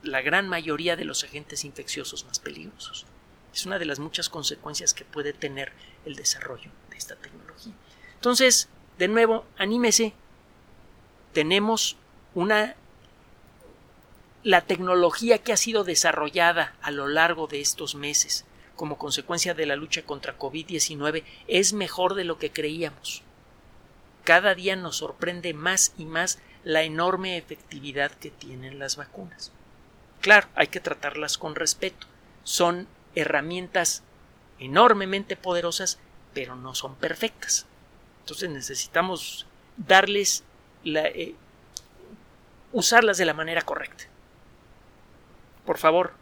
la 0.03 0.21
gran 0.21 0.47
mayoría 0.47 0.95
de 0.95 1.05
los 1.05 1.23
agentes 1.23 1.65
infecciosos 1.65 2.25
más 2.25 2.39
peligrosos. 2.39 3.05
Es 3.53 3.65
una 3.65 3.79
de 3.79 3.85
las 3.85 3.99
muchas 3.99 4.29
consecuencias 4.29 4.93
que 4.93 5.05
puede 5.05 5.33
tener 5.33 5.73
el 6.05 6.15
desarrollo 6.15 6.71
de 6.89 6.97
esta 6.97 7.15
tecnología. 7.15 7.73
Entonces, 8.15 8.69
de 8.97 9.07
nuevo, 9.07 9.45
anímese. 9.57 10.13
Tenemos 11.33 11.97
una 12.33 12.75
la 14.43 14.61
tecnología 14.61 15.37
que 15.37 15.53
ha 15.53 15.57
sido 15.57 15.83
desarrollada 15.83 16.75
a 16.81 16.89
lo 16.89 17.07
largo 17.07 17.45
de 17.45 17.61
estos 17.61 17.93
meses 17.93 18.45
como 18.81 18.97
consecuencia 18.97 19.53
de 19.53 19.67
la 19.67 19.75
lucha 19.75 20.01
contra 20.01 20.39
COVID-19 20.39 21.23
es 21.47 21.71
mejor 21.71 22.15
de 22.15 22.23
lo 22.23 22.39
que 22.39 22.51
creíamos. 22.51 23.21
Cada 24.23 24.55
día 24.55 24.75
nos 24.75 24.97
sorprende 24.97 25.53
más 25.53 25.93
y 25.99 26.05
más 26.05 26.39
la 26.63 26.81
enorme 26.81 27.37
efectividad 27.37 28.11
que 28.11 28.31
tienen 28.31 28.79
las 28.79 28.95
vacunas. 28.95 29.51
Claro, 30.21 30.47
hay 30.55 30.67
que 30.67 30.79
tratarlas 30.79 31.37
con 31.37 31.55
respeto. 31.55 32.07
Son 32.43 32.87
herramientas 33.15 34.03
enormemente 34.59 35.35
poderosas, 35.35 35.99
pero 36.33 36.55
no 36.55 36.75
son 36.75 36.95
perfectas. 36.95 37.65
Entonces 38.21 38.49
necesitamos 38.49 39.47
darles 39.77 40.43
la, 40.83 41.07
eh, 41.07 41.35
usarlas 42.71 43.17
de 43.17 43.25
la 43.25 43.33
manera 43.33 43.63
correcta. 43.63 44.05
Por 45.65 45.77
favor, 45.77 46.13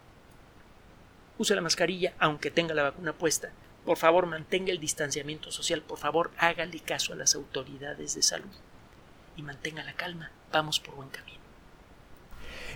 use 1.37 1.55
la 1.55 1.61
mascarilla 1.61 2.13
aunque 2.19 2.51
tenga 2.51 2.73
la 2.73 2.83
vacuna 2.83 3.13
puesta. 3.13 3.51
Por 3.85 3.97
favor, 3.97 4.25
mantenga 4.25 4.71
el 4.71 4.79
distanciamiento 4.79 5.51
social. 5.51 5.81
Por 5.81 5.97
favor, 5.97 6.31
hágale 6.37 6.79
caso 6.79 7.13
a 7.13 7.15
las 7.15 7.35
autoridades 7.35 8.15
de 8.15 8.21
salud. 8.21 8.51
Y 9.35 9.41
mantenga 9.41 9.83
la 9.83 9.93
calma. 9.93 10.31
Vamos 10.51 10.79
por 10.79 10.95
buen 10.95 11.09
camino. 11.09 11.38